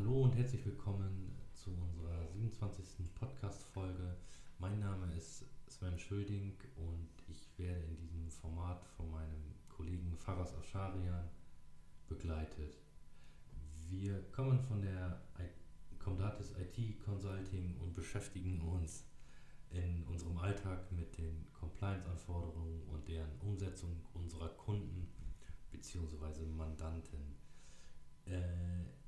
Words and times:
Hallo 0.00 0.22
und 0.22 0.34
herzlich 0.34 0.64
willkommen 0.64 1.36
zu 1.52 1.72
unserer 1.72 2.26
27. 2.28 3.14
Podcast-Folge. 3.14 4.16
Mein 4.58 4.80
Name 4.80 5.14
ist 5.14 5.44
Sven 5.68 5.98
Schöding 5.98 6.56
und 6.76 7.10
ich 7.28 7.50
werde 7.58 7.84
in 7.84 7.98
diesem 7.98 8.30
Format 8.30 8.82
von 8.96 9.10
meinem 9.10 9.52
Kollegen 9.68 10.16
Faras 10.16 10.54
Ascharian 10.54 11.28
begleitet. 12.08 12.78
Wir 13.90 14.22
kommen 14.32 14.58
von 14.62 14.80
der 14.80 15.20
Comdatis 15.98 16.54
IT 16.56 16.98
Consulting 17.04 17.76
und 17.80 17.92
beschäftigen 17.92 18.62
uns 18.62 19.04
in 19.68 20.02
unserem 20.04 20.38
Alltag 20.38 20.90
mit 20.92 21.18
den 21.18 21.52
Compliance-Anforderungen 21.52 22.84
und 22.84 23.06
deren 23.06 23.38
Umsetzung 23.40 24.00
unserer 24.14 24.48
Kunden 24.48 25.12
bzw. 25.70 26.46
Mandanten. 26.46 27.36
Äh, 28.24 28.99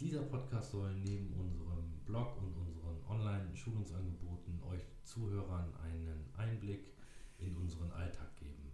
dieser 0.00 0.22
Podcast 0.22 0.70
soll 0.70 0.94
neben 0.94 1.32
unserem 1.32 1.90
Blog 2.06 2.36
und 2.38 2.54
unseren 2.54 3.02
Online-Schulungsangeboten 3.08 4.62
euch 4.62 4.82
Zuhörern 5.04 5.74
einen 5.82 6.24
Einblick 6.36 6.92
in 7.38 7.56
unseren 7.56 7.90
Alltag 7.92 8.34
geben. 8.36 8.70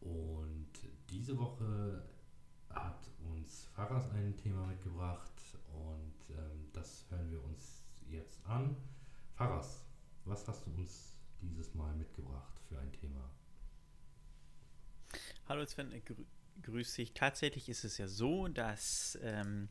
Und 0.00 0.70
diese 1.10 1.38
Woche 1.38 2.02
hat 2.70 3.08
uns 3.32 3.68
Faras 3.74 4.10
ein 4.10 4.36
Thema 4.36 4.66
mitgebracht 4.66 5.32
und 5.72 6.36
ähm, 6.36 6.68
das 6.72 7.06
hören 7.10 7.30
wir 7.30 7.42
uns 7.44 7.84
jetzt 8.08 8.44
an. 8.46 8.76
Faras, 9.34 9.84
was 10.24 10.46
hast 10.48 10.66
du 10.66 10.70
uns 10.72 11.14
dieses 11.40 11.74
Mal 11.74 11.94
mitgebracht 11.94 12.58
für 12.68 12.78
ein 12.78 12.92
Thema? 12.92 13.30
Hallo 15.48 15.64
Sven, 15.66 15.90
grü 16.04 16.24
grüß 16.62 16.94
dich. 16.94 17.12
Tatsächlich 17.12 17.68
ist 17.68 17.84
es 17.84 17.98
ja 17.98 18.06
so, 18.08 18.48
dass 18.48 19.18
ähm, 19.22 19.68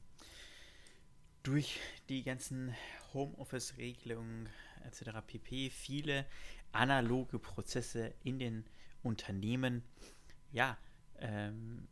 durch 1.44 1.80
die 2.10 2.24
ganzen 2.24 2.74
Homeoffice-Regelungen 3.14 4.50
etc. 4.86 5.20
pp. 5.26 5.70
viele 5.70 6.26
analoge 6.72 7.38
Prozesse 7.38 8.14
in 8.24 8.40
den 8.40 8.66
Unternehmen 9.04 9.84
ja 10.52 10.78
ähm, 11.20 11.88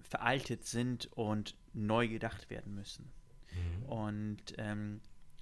veraltet 0.00 0.64
sind 0.64 1.06
und 1.12 1.56
neu 1.72 2.08
gedacht 2.08 2.48
werden 2.50 2.74
müssen. 2.74 3.10
Mhm. 3.52 3.82
Und 3.86 4.54
ähm, 4.58 5.00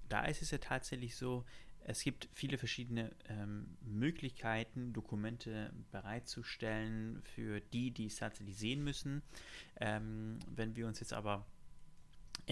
da 0.08 0.24
ist 0.24 0.42
es 0.42 0.50
ja 0.50 0.58
tatsächlich 0.58 1.16
so, 1.16 1.44
es 1.84 2.02
gibt 2.02 2.28
viele 2.32 2.58
verschiedene 2.58 3.14
ähm, 3.28 3.76
Möglichkeiten, 3.82 4.92
Dokumente 4.92 5.72
bereitzustellen 5.90 7.20
für 7.22 7.60
die, 7.60 7.90
die 7.90 8.06
es 8.06 8.16
tatsächlich 8.16 8.56
sehen 8.56 8.84
müssen. 8.84 9.22
Ähm, 9.80 10.38
wenn 10.48 10.76
wir 10.76 10.86
uns 10.86 11.00
jetzt 11.00 11.12
aber 11.12 11.44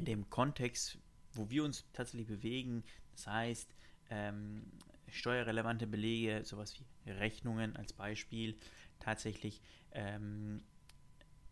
in 0.00 0.06
dem 0.06 0.30
Kontext, 0.30 0.98
wo 1.34 1.50
wir 1.50 1.62
uns 1.62 1.84
tatsächlich 1.92 2.26
bewegen, 2.26 2.82
das 3.12 3.26
heißt 3.26 3.74
ähm, 4.08 4.64
steuerrelevante 5.08 5.86
Belege, 5.86 6.42
sowas 6.44 6.74
wie 7.04 7.10
Rechnungen 7.10 7.76
als 7.76 7.92
Beispiel, 7.92 8.56
tatsächlich 8.98 9.60
ähm, 9.92 10.62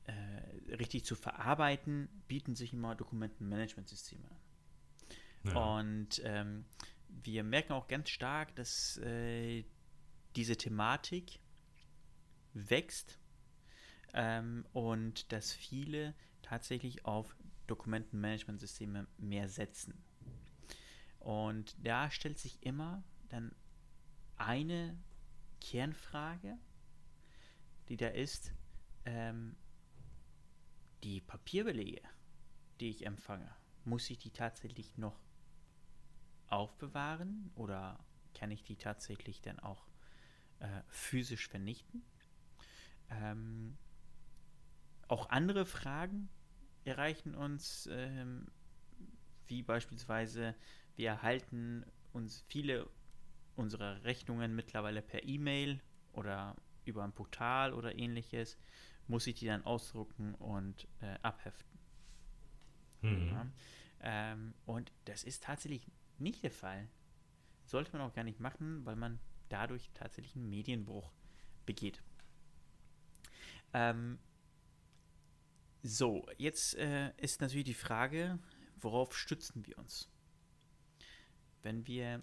äh, 0.05 0.75
richtig 0.75 1.05
zu 1.05 1.15
verarbeiten, 1.15 2.09
bieten 2.27 2.55
sich 2.55 2.73
immer 2.73 2.95
Dokumentenmanagementsysteme 2.95 4.27
an. 4.31 4.41
Ja. 5.45 5.79
Und 5.79 6.23
ähm, 6.25 6.65
wir 7.09 7.45
merken 7.45 7.75
auch 7.75 7.87
ganz 7.87 8.09
stark, 8.09 8.57
dass 8.57 8.97
äh, 8.99 9.65
diese 10.37 10.57
Thematik 10.57 11.39
wächst 12.55 13.19
ähm, 14.15 14.65
und 14.73 15.33
dass 15.33 15.53
viele 15.53 16.15
tatsächlich 16.43 17.05
auf 17.05 17.37
Dokumentenmanagementsysteme 17.69 19.07
mehr 19.19 19.49
setzen. 19.49 19.95
Und 21.21 21.77
da 21.87 22.11
stellt 22.11 22.39
sich 22.39 22.63
immer 22.63 23.05
dann 23.29 23.55
eine 24.37 24.99
Kernfrage, 25.61 26.59
die 27.89 27.97
da 27.97 28.09
ist, 28.09 28.53
ähm, 29.05 29.57
die 31.03 31.21
Papierbelege, 31.21 32.03
die 32.81 32.91
ich 32.91 33.07
empfange, 33.07 33.55
muss 33.85 34.09
ich 34.11 34.19
die 34.19 34.31
tatsächlich 34.31 34.97
noch 34.97 35.19
aufbewahren 36.49 37.51
oder 37.55 38.05
kann 38.35 38.51
ich 38.51 38.65
die 38.65 38.77
tatsächlich 38.77 39.41
dann 39.43 39.59
auch 39.59 39.87
äh, 40.61 40.83
physisch 40.89 41.49
vernichten? 41.49 42.03
Ähm, 43.11 43.77
auch 45.09 45.31
andere 45.31 45.65
Fragen 45.67 46.29
erreichen 46.85 47.35
uns, 47.35 47.89
ähm, 47.91 48.47
wie 49.47 49.63
beispielsweise 49.63 50.55
wir 50.97 51.09
erhalten 51.11 51.85
uns 52.13 52.45
viele 52.49 52.89
unserer 53.57 54.03
Rechnungen 54.05 54.55
mittlerweile 54.55 55.03
per 55.03 55.25
E-Mail 55.25 55.81
oder 56.13 56.57
über 56.85 57.05
ein 57.05 57.13
Portal 57.13 57.73
oder 57.73 57.97
ähnliches, 57.97 58.59
muss 59.07 59.27
ich 59.27 59.35
die 59.37 59.47
dann 59.47 59.65
ausdrucken 59.65 60.35
und 60.35 60.87
äh, 61.01 61.19
abheften. 61.23 61.79
Mhm. 63.03 63.29
Ja, 63.31 63.47
ähm, 64.01 64.55
und 64.67 64.93
das 65.05 65.25
ist 65.25 65.43
tatsächlich 65.45 65.91
nicht 66.19 66.43
der 66.43 66.51
Fall. 66.51 66.89
Sollte 67.65 67.93
man 67.93 68.03
auch 68.03 68.15
gar 68.15 68.25
nicht 68.25 68.41
machen, 68.41 68.85
weil 68.85 68.97
man 68.97 69.21
dadurch 69.49 69.91
tatsächlich 69.95 70.37
einen 70.37 70.49
Medienbruch 70.49 71.13
begeht. 71.67 72.03
Ähm, 73.73 74.19
so, 75.83 76.27
jetzt 76.37 76.75
äh, 76.77 77.13
ist 77.17 77.41
natürlich 77.41 77.67
die 77.67 77.75
Frage, 77.75 78.39
worauf 78.77 79.17
stützen 79.17 79.67
wir 79.67 79.79
uns? 79.79 80.11
Wenn 81.63 81.87
wir 81.87 82.23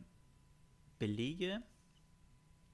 Belege 0.99 1.61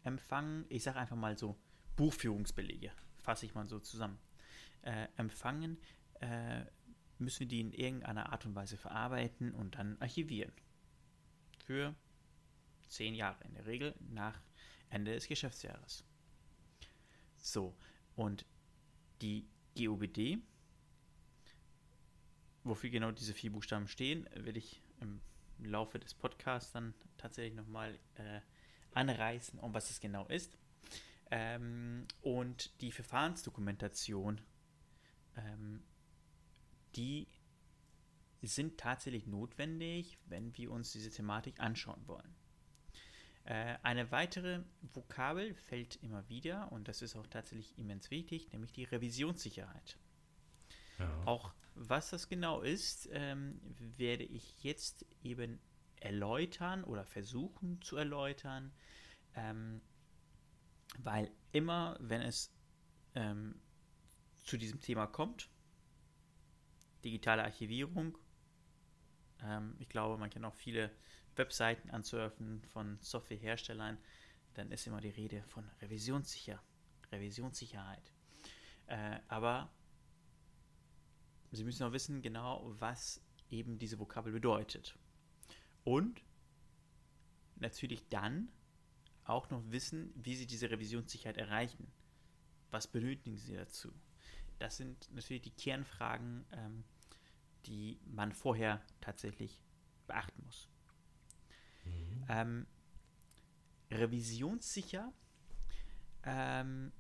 empfangen, 0.04 0.66
ich 0.70 0.84
sage 0.84 1.00
einfach 1.00 1.16
mal 1.16 1.38
so 1.38 1.60
Buchführungsbelege, 1.96 2.92
fasse 3.20 3.46
ich 3.46 3.54
mal 3.54 3.68
so 3.68 3.80
zusammen, 3.80 4.20
äh, 4.82 5.08
empfangen, 5.18 5.78
äh, 6.20 6.66
müssen 7.18 7.42
wir 7.42 7.48
die 7.48 7.62
in 7.62 7.72
irgendeiner 7.72 8.32
Art 8.32 8.46
und 8.46 8.56
Weise 8.56 8.78
verarbeiten 8.78 9.54
und 9.54 9.76
dann 9.76 10.00
archivieren 10.00 10.52
für 11.66 11.96
zehn 12.88 13.14
Jahre, 13.14 13.44
in 13.46 13.54
der 13.54 13.66
Regel 13.66 13.96
nach 14.00 14.42
Ende 14.90 15.14
des 15.14 15.28
Geschäftsjahres. 15.28 16.04
So, 17.38 17.76
und 18.16 18.46
die 19.22 19.48
GOBD, 19.78 20.42
wofür 22.64 22.90
genau 22.90 23.12
diese 23.12 23.34
vier 23.34 23.52
Buchstaben 23.52 23.88
stehen, 23.88 24.28
werde 24.34 24.60
ich 24.60 24.82
im 25.00 25.22
Laufe 25.60 26.00
des 26.00 26.14
Podcasts 26.14 26.72
dann 26.72 26.94
tatsächlich 27.18 27.56
nochmal 27.56 27.98
äh, 28.16 28.42
anreißen, 28.94 29.60
um 29.60 29.74
was 29.74 29.90
es 29.90 30.00
genau 30.00 30.28
ist. 30.28 30.58
Ähm, 31.30 32.08
und 32.22 32.82
die 32.82 32.92
Verfahrensdokumentation, 32.92 34.42
ähm, 35.38 35.82
die 36.96 37.28
sind 38.42 38.78
tatsächlich 38.80 39.28
notwendig, 39.28 40.18
wenn 40.26 40.56
wir 40.58 40.72
uns 40.72 40.92
diese 40.92 41.10
Thematik 41.10 41.60
anschauen 41.60 42.06
wollen. 42.08 42.36
Äh, 43.46 43.78
eine 43.84 44.12
weitere 44.12 44.64
Vokabel 44.94 45.56
fällt 45.56 45.96
immer 46.04 46.28
wieder 46.28 46.72
und 46.72 46.88
das 46.88 47.02
ist 47.02 47.16
auch 47.16 47.28
tatsächlich 47.28 47.78
immens 47.78 48.12
wichtig, 48.12 48.52
nämlich 48.52 48.72
die 48.72 48.84
Revisionssicherheit. 48.84 49.98
Ja. 51.00 51.24
Auch 51.26 51.54
was 51.90 52.10
das 52.10 52.28
genau 52.28 52.62
ist, 52.62 53.10
ähm, 53.12 53.60
werde 53.98 54.24
ich 54.24 54.64
jetzt 54.64 55.06
eben 55.24 55.60
erläutern 56.00 56.84
oder 56.84 57.06
versuchen 57.06 57.82
zu 57.82 57.98
erläutern, 57.98 58.72
ähm, 59.36 59.82
weil 61.00 61.32
immer, 61.52 61.98
wenn 62.00 62.22
es 62.22 62.54
ähm, 63.16 63.62
zu 64.44 64.58
diesem 64.58 64.82
Thema 64.82 65.08
kommt, 65.08 65.50
digitale 67.04 67.44
Archivierung 67.44 68.18
ähm, 69.44 69.76
ich 69.80 69.90
glaube, 69.90 70.18
man 70.18 70.30
kann 70.30 70.46
auch 70.46 70.56
viele 70.56 70.92
Webseiten 71.36 71.90
ansurfen 71.90 72.64
von 72.66 72.98
Softwareherstellern. 73.02 73.98
Dann 74.54 74.72
ist 74.72 74.88
immer 74.88 75.02
die 75.02 75.10
Rede 75.10 75.44
von 75.44 75.70
Revisionssicher, 75.82 76.62
Revisionssicherheit. 77.12 78.12
Äh, 78.88 79.20
aber 79.28 79.72
Sie 81.52 81.64
müssen 81.64 81.84
auch 81.84 81.92
wissen 81.92 82.22
genau, 82.22 82.74
was 82.80 83.22
eben 83.50 83.78
diese 83.78 84.00
Vokabel 84.00 84.32
bedeutet. 84.32 84.98
Und 85.84 86.22
natürlich 87.58 88.08
dann 88.10 88.50
auch 89.26 89.50
noch 89.50 89.64
wissen, 89.70 90.12
wie 90.16 90.36
Sie 90.36 90.48
diese 90.48 90.72
Revisionssicherheit 90.72 91.38
erreichen. 91.38 91.92
Was 92.72 92.88
benötigen 92.88 93.38
Sie 93.38 93.54
dazu? 93.54 93.92
Das 94.60 94.78
sind 94.78 95.12
natürlich 95.14 95.42
die 95.42 95.52
Kernfragen, 95.52 96.46
ähm, 96.54 96.84
die 97.66 98.00
man 98.06 98.32
vorher 98.32 98.82
tatsächlich 99.02 99.62
beachten 100.08 100.44
muss. 100.46 100.70
Mhm. 101.86 102.26
Ähm, 102.30 102.68
revisionssicher 103.92 105.12
ähm, 106.24 106.92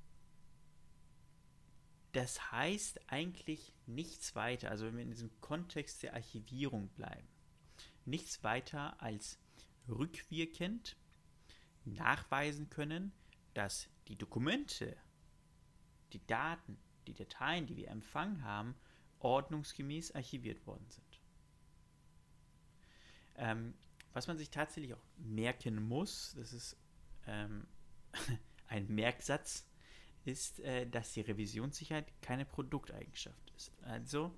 das 2.12 2.52
heißt 2.52 3.10
eigentlich 3.10 3.74
nichts 3.86 4.36
weiter, 4.36 4.69
also 4.69 4.86
wenn 4.86 4.96
wir 4.96 5.04
in 5.04 5.12
diesem 5.12 5.31
Kontext 5.42 6.04
der 6.04 6.13
Archivierung 6.13 6.90
bleiben, 6.90 7.28
nichts 8.06 8.44
weiter 8.44 9.02
als 9.02 9.40
rückwirkend 9.88 10.98
nachweisen 11.86 12.69
können, 12.69 13.12
dass 13.54 13.88
die 14.08 14.18
Dokumente, 14.18 14.96
die 16.13 16.25
Daten, 16.28 16.78
die 17.08 17.13
Dateien, 17.13 17.66
die 17.66 17.78
wir 17.78 17.90
empfangen 17.90 18.44
haben, 18.44 18.75
ordnungsgemäß 19.19 20.12
archiviert 20.12 20.66
worden 20.66 20.90
sind. 20.90 21.22
Ähm, 23.36 23.74
was 24.13 24.28
man 24.28 24.38
sich 24.38 24.50
tatsächlich 24.50 24.94
auch 24.94 25.06
merken 25.18 25.81
muss, 25.81 26.34
das 26.36 26.54
ist 26.54 26.78
ähm, 27.25 27.68
ein 28.68 28.88
Merksatz, 28.94 29.66
ist, 30.25 30.59
äh, 30.59 30.88
dass 30.88 31.13
die 31.13 31.21
Revisionssicherheit 31.21 32.12
keine 32.21 32.45
Produkteigenschaft 32.45 33.51
ist. 33.56 33.71
Also, 33.81 34.35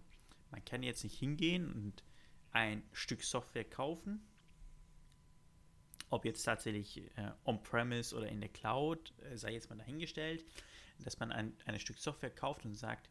man 0.51 0.63
kann 0.65 0.83
jetzt 0.83 1.03
nicht 1.03 1.17
hingehen 1.17 1.71
und 1.71 2.03
ein 2.51 2.83
Stück 2.91 3.23
Software 3.23 3.63
kaufen, 3.63 4.21
ob 6.09 6.25
jetzt 6.25 6.43
tatsächlich 6.43 6.97
äh, 7.17 7.31
on-premise 7.45 8.15
oder 8.15 8.27
in 8.29 8.39
der 8.39 8.49
Cloud, 8.49 9.13
äh, 9.23 9.35
sei 9.37 9.53
jetzt 9.53 9.69
mal 9.69 9.77
dahingestellt, 9.77 10.45
dass 10.99 11.19
man 11.19 11.31
ein, 11.31 11.53
ein 11.65 11.79
Stück 11.79 11.97
Software 11.97 12.29
kauft 12.29 12.65
und 12.65 12.75
sagt, 12.75 13.09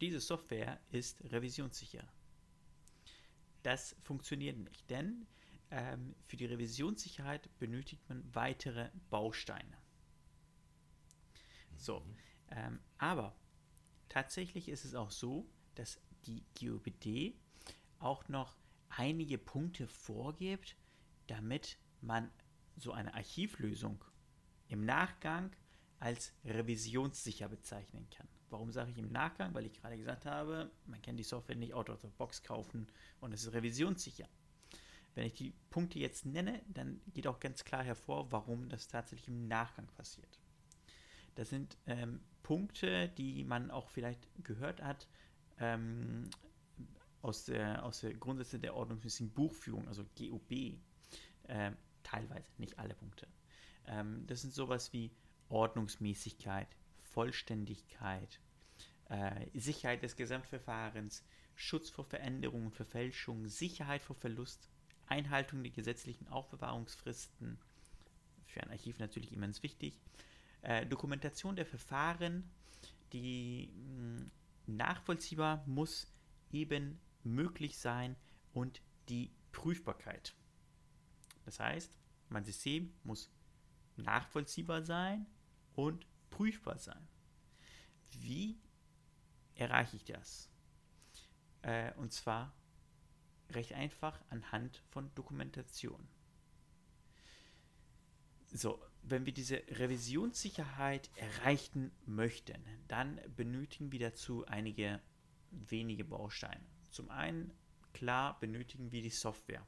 diese 0.00 0.20
Software 0.20 0.80
ist 0.90 1.22
revisionssicher. 1.32 2.06
Das 3.62 3.96
funktioniert 4.02 4.58
nicht, 4.58 4.90
denn 4.90 5.26
ähm, 5.70 6.14
für 6.22 6.36
die 6.36 6.46
Revisionssicherheit 6.46 7.48
benötigt 7.58 8.06
man 8.08 8.22
weitere 8.34 8.90
Bausteine. 9.10 9.83
So, 11.84 12.00
mhm. 12.00 12.16
ähm, 12.50 12.80
aber 12.96 13.36
tatsächlich 14.08 14.68
ist 14.68 14.86
es 14.86 14.94
auch 14.94 15.10
so, 15.10 15.46
dass 15.74 16.00
die 16.24 16.42
GOBD 16.58 17.34
auch 17.98 18.26
noch 18.28 18.56
einige 18.88 19.36
Punkte 19.36 19.86
vorgibt, 19.86 20.76
damit 21.26 21.78
man 22.00 22.30
so 22.76 22.92
eine 22.92 23.12
Archivlösung 23.12 24.02
im 24.68 24.86
Nachgang 24.86 25.54
als 26.00 26.32
revisionssicher 26.44 27.48
bezeichnen 27.48 28.08
kann. 28.08 28.28
Warum 28.48 28.72
sage 28.72 28.90
ich 28.90 28.98
im 28.98 29.12
Nachgang? 29.12 29.52
Weil 29.52 29.66
ich 29.66 29.74
gerade 29.74 29.98
gesagt 29.98 30.24
habe, 30.24 30.70
man 30.86 31.02
kann 31.02 31.16
die 31.16 31.22
Software 31.22 31.56
nicht 31.56 31.74
out 31.74 31.90
of 31.90 32.00
the 32.00 32.08
box 32.08 32.42
kaufen 32.42 32.86
und 33.20 33.32
es 33.32 33.44
ist 33.44 33.52
revisionssicher. 33.52 34.28
Wenn 35.14 35.26
ich 35.26 35.34
die 35.34 35.52
Punkte 35.70 35.98
jetzt 35.98 36.24
nenne, 36.24 36.62
dann 36.68 37.02
geht 37.12 37.26
auch 37.26 37.40
ganz 37.40 37.64
klar 37.64 37.84
hervor, 37.84 38.32
warum 38.32 38.68
das 38.70 38.88
tatsächlich 38.88 39.28
im 39.28 39.48
Nachgang 39.48 39.86
passiert. 39.88 40.38
Das 41.34 41.50
sind 41.50 41.76
ähm, 41.86 42.20
Punkte, 42.42 43.08
die 43.10 43.44
man 43.44 43.70
auch 43.70 43.88
vielleicht 43.88 44.28
gehört 44.44 44.82
hat 44.82 45.08
ähm, 45.58 46.28
aus, 47.22 47.44
der, 47.44 47.84
aus 47.84 48.00
der 48.00 48.14
Grundsätze 48.14 48.58
der 48.58 48.74
ordnungsmäßigen 48.74 49.32
Buchführung, 49.32 49.88
also 49.88 50.04
GOB. 50.18 50.78
Äh, 51.44 51.72
teilweise, 52.02 52.52
nicht 52.58 52.78
alle 52.78 52.94
Punkte. 52.94 53.26
Ähm, 53.86 54.26
das 54.26 54.42
sind 54.42 54.54
sowas 54.54 54.92
wie 54.92 55.10
Ordnungsmäßigkeit, 55.48 56.68
Vollständigkeit, 57.00 58.40
äh, 59.08 59.46
Sicherheit 59.58 60.02
des 60.02 60.16
Gesamtverfahrens, 60.16 61.24
Schutz 61.54 61.90
vor 61.90 62.04
Veränderungen 62.04 62.66
und 62.66 62.76
Verfälschungen, 62.76 63.48
Sicherheit 63.48 64.02
vor 64.02 64.16
Verlust, 64.16 64.68
Einhaltung 65.06 65.62
der 65.62 65.72
gesetzlichen 65.72 66.28
Aufbewahrungsfristen, 66.28 67.58
für 68.46 68.62
ein 68.62 68.70
Archiv 68.70 68.98
natürlich 68.98 69.32
immens 69.32 69.62
wichtig, 69.62 70.00
äh, 70.64 70.86
Dokumentation 70.86 71.56
der 71.56 71.66
Verfahren, 71.66 72.50
die 73.12 73.70
mh, 73.74 74.20
hm, 74.20 74.30
nachvollziehbar 74.66 75.62
muss 75.66 76.06
eben 76.50 76.98
möglich 77.22 77.78
sein 77.78 78.16
und 78.52 78.80
die 79.08 79.30
Prüfbarkeit. 79.52 80.34
Das 81.44 81.60
heißt, 81.60 81.96
mein 82.30 82.44
System 82.44 82.94
muss 83.02 83.30
nachvollziehbar 83.96 84.82
sein 84.82 85.26
und 85.74 86.06
prüfbar 86.30 86.78
sein. 86.78 87.06
Wie 88.10 88.58
erreiche 89.54 89.96
ich 89.96 90.04
das? 90.04 90.50
Äh, 91.62 91.92
und 91.94 92.12
zwar 92.12 92.54
recht 93.50 93.74
einfach 93.74 94.18
anhand 94.30 94.82
von 94.90 95.14
Dokumentation. 95.14 96.08
So, 98.56 98.80
wenn 99.02 99.26
wir 99.26 99.34
diese 99.34 99.56
Revisionssicherheit 99.68 101.10
erreichen 101.16 101.90
möchten, 102.06 102.64
dann 102.86 103.20
benötigen 103.34 103.90
wir 103.90 103.98
dazu 103.98 104.46
einige 104.46 105.00
wenige 105.50 106.04
Bausteine. 106.04 106.64
Zum 106.88 107.10
einen, 107.10 107.52
klar, 107.92 108.38
benötigen 108.38 108.92
wir 108.92 109.02
die 109.02 109.10
Software. 109.10 109.66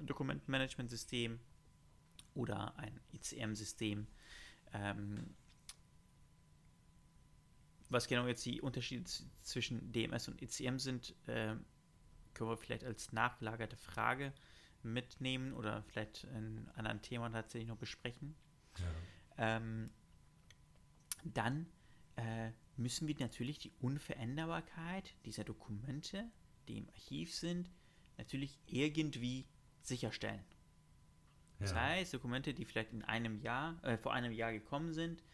Ein 0.00 0.06
Dokumentenmanagementsystem 0.06 1.38
oder 2.34 2.76
ein 2.76 3.00
ICM-System. 3.12 4.08
Ähm, 4.72 5.36
was 7.88 8.08
genau 8.08 8.26
jetzt 8.26 8.44
die 8.44 8.60
Unterschiede 8.60 9.08
zwischen 9.42 9.92
DMS 9.92 10.26
und 10.26 10.42
ICM 10.42 10.78
sind, 10.78 11.14
äh, 11.28 11.54
können 12.34 12.50
wir 12.50 12.56
vielleicht 12.56 12.82
als 12.82 13.12
nachgelagerte 13.12 13.76
Frage 13.76 14.34
mitnehmen 14.82 15.52
oder 15.52 15.82
vielleicht 15.84 16.24
in 16.24 16.68
anderen 16.74 17.02
Thema 17.02 17.30
tatsächlich 17.30 17.68
noch 17.68 17.76
besprechen. 17.76 18.34
Ja. 18.78 19.56
Ähm, 19.56 19.90
dann 21.24 21.66
äh, 22.16 22.50
müssen 22.76 23.08
wir 23.08 23.16
natürlich 23.18 23.58
die 23.58 23.72
Unveränderbarkeit 23.80 25.14
dieser 25.24 25.44
Dokumente, 25.44 26.24
die 26.68 26.78
im 26.78 26.88
Archiv 26.88 27.34
sind, 27.34 27.70
natürlich 28.16 28.58
irgendwie 28.66 29.46
sicherstellen. 29.80 30.44
Das 31.58 31.72
ja. 31.72 31.80
heißt, 31.80 32.14
Dokumente, 32.14 32.54
die 32.54 32.64
vielleicht 32.64 32.92
in 32.92 33.02
einem 33.02 33.40
Jahr, 33.40 33.82
äh, 33.82 33.98
vor 33.98 34.12
einem 34.12 34.32
Jahr 34.32 34.52
gekommen 34.52 34.92
sind, 34.92 35.24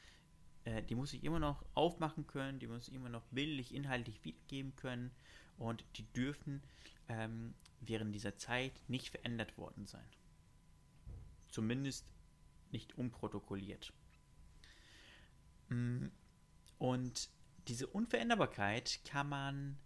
äh, 0.65 0.83
die 0.83 0.95
muss 0.95 1.13
ich 1.13 1.23
immer 1.23 1.39
noch 1.39 1.65
aufmachen 1.75 2.27
können, 2.27 2.59
die 2.59 2.67
muss 2.67 2.89
ich 2.89 2.95
immer 2.95 3.11
noch 3.11 3.25
bildlich, 3.27 3.75
inhaltlich 3.75 4.25
wiedergeben 4.25 4.75
können 4.77 5.11
und 5.59 5.85
die 5.97 6.05
dürfen 6.13 6.63
ähm, 7.09 7.55
während 7.81 8.15
dieser 8.15 8.37
Zeit 8.37 8.73
nicht 8.89 9.09
verändert 9.09 9.57
worden 9.59 9.87
sein. 9.87 10.09
Zumindest 11.49 12.07
nicht 12.71 12.97
umprotokolliert. 12.99 13.93
Mm, 15.69 16.07
und 16.79 17.31
diese 17.69 17.87
Unveränderbarkeit 17.87 19.01
kann 19.05 19.29
man 19.29 19.79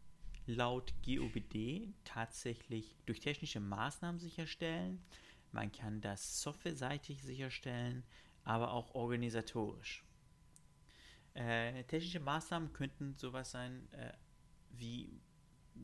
laut 0.46 0.94
GOBD 1.04 1.92
tatsächlich 2.04 2.96
durch 3.06 3.20
technische 3.20 3.60
Maßnahmen 3.60 4.18
sicherstellen. 4.18 5.04
Man 5.52 5.70
kann 5.70 6.00
das 6.00 6.42
softwareseitig 6.42 7.22
sicherstellen, 7.22 8.04
aber 8.44 8.72
auch 8.72 8.94
organisatorisch. 8.94 10.04
Äh, 11.34 11.84
technische 11.84 12.20
Maßnahmen 12.20 12.72
könnten 12.72 13.14
sowas 13.16 13.50
sein 13.50 13.92
äh, 13.92 14.12
wie 14.70 15.20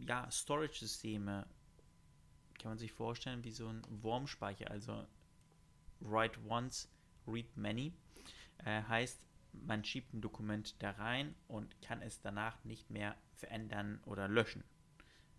ja, 0.01 0.31
Storage-Systeme 0.31 1.47
kann 2.59 2.71
man 2.73 2.79
sich 2.79 2.93
vorstellen 2.93 3.45
wie 3.45 3.51
so 3.51 3.69
ein 3.69 3.83
Wurmspeicher, 3.89 4.71
also 4.71 5.07
write 6.01 6.41
once, 6.49 6.89
read 7.27 7.57
many. 7.57 7.93
Äh, 8.59 8.83
heißt, 8.83 9.27
man 9.53 9.85
schiebt 9.85 10.13
ein 10.13 10.21
Dokument 10.21 10.75
da 10.83 10.91
rein 10.93 11.35
und 11.49 11.81
kann 11.83 12.03
es 12.03 12.21
danach 12.21 12.63
nicht 12.65 12.91
mehr 12.91 13.17
verändern 13.35 14.01
oder 14.05 14.29
löschen. 14.29 14.65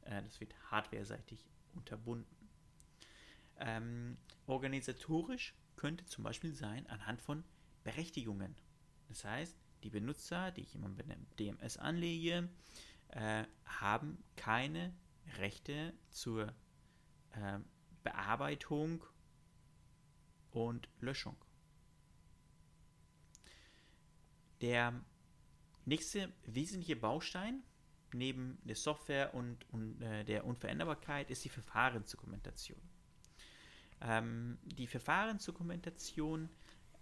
Äh, 0.01 0.21
das 0.24 0.39
wird 0.39 0.55
hardware-seitig 0.71 1.45
unterbunden. 1.74 2.50
Ähm, 3.57 4.17
organisatorisch 4.47 5.55
könnte 5.75 6.05
zum 6.05 6.24
Beispiel 6.24 6.53
sein 6.53 6.88
anhand 6.88 7.21
von 7.21 7.43
Berechtigungen. 7.83 8.55
Das 9.07 9.24
heißt, 9.24 9.55
die 9.83 9.89
Benutzer, 9.89 10.51
die 10.51 10.62
ich 10.62 10.75
immer 10.75 10.89
mit 10.89 11.07
dem 11.09 11.25
DMS 11.38 11.77
anlege, 11.77 12.50
äh, 13.15 13.45
haben 13.65 14.24
keine 14.36 14.93
Rechte 15.38 15.93
zur 16.12 16.53
äh, 17.31 17.60
Bearbeitung 18.03 19.03
und 20.51 20.88
Löschung. 21.00 21.36
Der 24.62 24.93
nächste 25.86 26.31
wesentliche 26.45 26.95
Baustein 26.95 27.63
neben 28.13 28.57
der 28.63 28.75
Software 28.75 29.34
und, 29.34 29.67
und 29.72 30.01
äh, 30.01 30.24
der 30.24 30.45
Unveränderbarkeit 30.45 31.29
ist 31.29 31.43
die 31.43 31.50
Verfahrensdokumentation. 31.50 32.79
Ähm, 34.01 34.57
die 34.63 34.88
Verfahrensdokumentation 34.88 36.50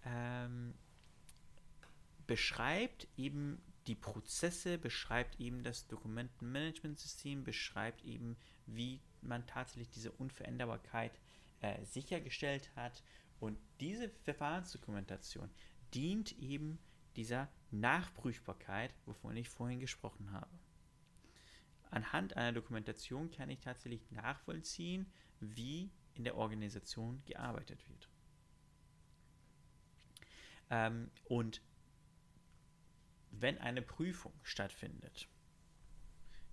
ähm, 0.04 0.74
beschreibt 2.26 3.08
eben 3.16 3.60
die 3.86 3.94
Prozesse, 3.94 4.78
beschreibt 4.78 5.38
eben 5.40 5.62
das 5.62 5.86
Dokumentenmanagementsystem, 5.88 7.44
beschreibt 7.44 8.02
eben, 8.04 8.36
wie 8.66 9.00
man 9.20 9.46
tatsächlich 9.46 9.90
diese 9.90 10.12
Unveränderbarkeit 10.12 11.18
äh, 11.60 11.84
sichergestellt 11.84 12.70
hat. 12.76 13.02
Und 13.40 13.58
diese 13.80 14.08
Verfahrensdokumentation 14.08 15.50
dient 15.92 16.32
eben 16.38 16.78
dieser 17.16 17.48
Nachprüfbarkeit, 17.70 18.94
wovon 19.06 19.36
ich 19.36 19.48
vorhin 19.48 19.80
gesprochen 19.80 20.32
habe. 20.32 20.50
Anhand 21.90 22.36
einer 22.36 22.52
Dokumentation 22.52 23.30
kann 23.30 23.50
ich 23.50 23.60
tatsächlich 23.60 24.10
nachvollziehen, 24.10 25.06
wie 25.40 25.92
in 26.14 26.24
der 26.24 26.36
Organisation 26.36 27.22
gearbeitet 27.26 27.88
wird. 27.88 28.08
Ähm, 30.70 31.10
und 31.24 31.60
wenn 33.40 33.58
eine 33.58 33.82
Prüfung 33.82 34.32
stattfindet, 34.42 35.28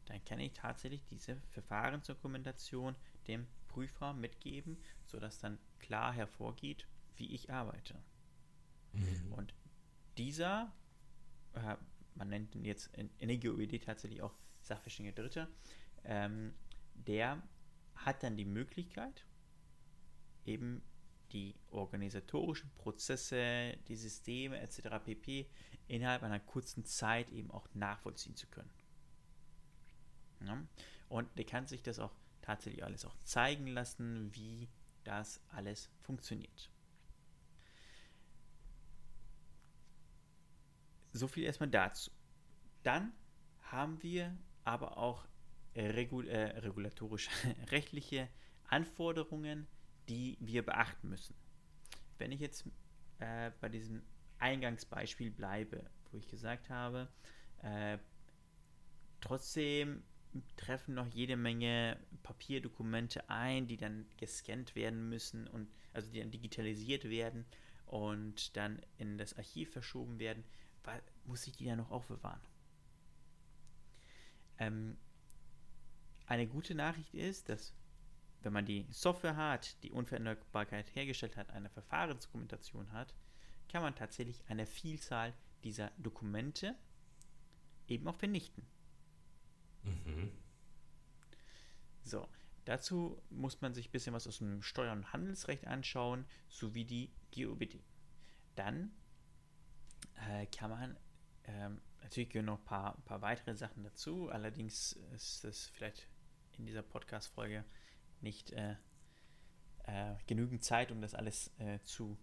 dann 0.05 0.23
kann 0.25 0.39
ich 0.39 0.53
tatsächlich 0.53 1.03
diese 1.05 1.37
Verfahrensdokumentation 1.51 2.95
dem 3.27 3.47
Prüfer 3.67 4.13
mitgeben, 4.13 4.77
sodass 5.05 5.39
dann 5.39 5.57
klar 5.79 6.13
hervorgeht, 6.13 6.87
wie 7.15 7.33
ich 7.33 7.51
arbeite. 7.51 8.01
Mhm. 8.93 9.33
Und 9.33 9.53
dieser, 10.17 10.73
äh, 11.53 11.75
man 12.15 12.29
nennt 12.29 12.55
ihn 12.55 12.65
jetzt 12.65 12.87
in, 12.97 13.09
in 13.17 13.29
der 13.29 13.37
GOED 13.37 13.83
tatsächlich 13.83 14.21
auch 14.21 14.33
Sachverständiger 14.61 15.21
Dritter, 15.21 15.47
ähm, 16.03 16.53
der 16.95 17.41
hat 17.95 18.23
dann 18.23 18.37
die 18.37 18.45
Möglichkeit, 18.45 19.25
eben 20.45 20.81
die 21.31 21.55
organisatorischen 21.69 22.71
Prozesse, 22.75 23.77
die 23.87 23.95
Systeme 23.95 24.59
etc. 24.59 25.03
pp. 25.03 25.47
innerhalb 25.87 26.23
einer 26.23 26.39
kurzen 26.39 26.85
Zeit 26.85 27.29
eben 27.31 27.51
auch 27.51 27.67
nachvollziehen 27.73 28.35
zu 28.35 28.47
können. 28.47 28.71
Ja? 30.45 30.61
Und 31.09 31.29
der 31.37 31.45
kann 31.45 31.67
sich 31.67 31.83
das 31.83 31.99
auch 31.99 32.13
tatsächlich 32.41 32.83
alles 32.83 33.05
auch 33.05 33.15
zeigen 33.23 33.67
lassen, 33.67 34.33
wie 34.35 34.69
das 35.03 35.41
alles 35.49 35.89
funktioniert. 35.99 36.71
So 41.13 41.27
viel 41.27 41.43
erstmal 41.43 41.69
dazu. 41.69 42.11
Dann 42.83 43.11
haben 43.61 44.01
wir 44.01 44.37
aber 44.63 44.97
auch 44.97 45.27
regul 45.75 46.27
äh, 46.27 46.59
regulatorische, 46.59 47.29
rechtliche 47.71 48.29
Anforderungen, 48.67 49.67
die 50.09 50.37
wir 50.39 50.63
beachten 50.65 51.09
müssen. 51.09 51.35
Wenn 52.17 52.31
ich 52.31 52.39
jetzt 52.39 52.65
äh, 53.19 53.51
bei 53.59 53.69
diesem 53.69 54.01
Eingangsbeispiel 54.39 55.31
bleibe, 55.31 55.89
wo 56.11 56.17
ich 56.17 56.27
gesagt 56.27 56.69
habe, 56.69 57.07
äh, 57.61 57.97
trotzdem 59.21 60.03
treffen 60.55 60.95
noch 60.95 61.07
jede 61.07 61.35
Menge 61.35 61.99
Papierdokumente 62.23 63.29
ein, 63.29 63.67
die 63.67 63.77
dann 63.77 64.05
gescannt 64.17 64.75
werden 64.75 65.09
müssen 65.09 65.47
und 65.47 65.67
also 65.93 66.11
die 66.11 66.19
dann 66.19 66.31
digitalisiert 66.31 67.05
werden 67.05 67.45
und 67.85 68.55
dann 68.55 68.81
in 68.97 69.17
das 69.17 69.37
Archiv 69.37 69.71
verschoben 69.71 70.19
werden, 70.19 70.43
weil, 70.83 71.01
muss 71.25 71.45
ich 71.47 71.55
die 71.57 71.65
dann 71.65 71.77
noch 71.77 71.91
aufbewahren. 71.91 72.41
Ähm, 74.57 74.97
eine 76.25 76.47
gute 76.47 76.75
Nachricht 76.75 77.13
ist, 77.13 77.49
dass 77.49 77.73
wenn 78.43 78.53
man 78.53 78.65
die 78.65 78.87
Software 78.91 79.35
hat, 79.35 79.81
die 79.83 79.91
Unveränderbarkeit 79.91 80.95
hergestellt 80.95 81.37
hat, 81.37 81.51
eine 81.51 81.69
Verfahrensdokumentation 81.69 82.91
hat, 82.91 83.13
kann 83.67 83.83
man 83.83 83.95
tatsächlich 83.95 84.43
eine 84.47 84.65
Vielzahl 84.65 85.33
dieser 85.63 85.91
Dokumente 85.97 86.75
eben 87.87 88.07
auch 88.07 88.15
vernichten. 88.15 88.65
Mhm. 89.83 90.31
So, 92.03 92.27
dazu 92.65 93.21
muss 93.29 93.61
man 93.61 93.73
sich 93.73 93.89
ein 93.89 93.91
bisschen 93.91 94.13
was 94.13 94.27
aus 94.27 94.39
dem 94.39 94.61
Steuer- 94.61 94.91
und 94.91 95.13
Handelsrecht 95.13 95.67
anschauen, 95.67 96.25
sowie 96.49 96.85
die 96.85 97.11
GOBD. 97.33 97.83
Dann 98.55 98.91
äh, 100.29 100.45
kann 100.47 100.71
man, 100.71 100.97
ähm, 101.45 101.81
natürlich 102.01 102.29
gehören 102.29 102.47
noch 102.47 102.59
ein 102.59 102.65
paar, 102.65 102.95
ein 102.95 103.03
paar 103.03 103.21
weitere 103.21 103.55
Sachen 103.55 103.83
dazu, 103.83 104.29
allerdings 104.29 104.93
ist 105.13 105.43
das 105.43 105.67
vielleicht 105.67 106.07
in 106.57 106.65
dieser 106.65 106.83
Podcast-Folge 106.83 107.63
nicht 108.21 108.51
äh, 108.51 108.75
äh, 109.85 110.15
genügend 110.27 110.63
Zeit, 110.63 110.91
um 110.91 111.01
das 111.01 111.13
alles 111.15 111.51
äh, 111.59 111.79
zu 111.83 112.17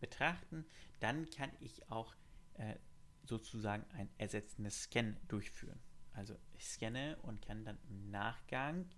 betrachten. 0.00 0.64
Dann 1.00 1.28
kann 1.30 1.50
ich 1.60 1.90
auch 1.90 2.14
äh, 2.54 2.76
sozusagen 3.24 3.84
ein 3.92 4.08
ersetzendes 4.18 4.82
Scan 4.84 5.16
durchführen. 5.28 5.80
Also 6.12 6.36
ich 6.54 6.66
scanne 6.66 7.16
und 7.22 7.40
kann 7.42 7.64
dann 7.64 7.78
im 7.88 8.10
Nachgang 8.10 8.88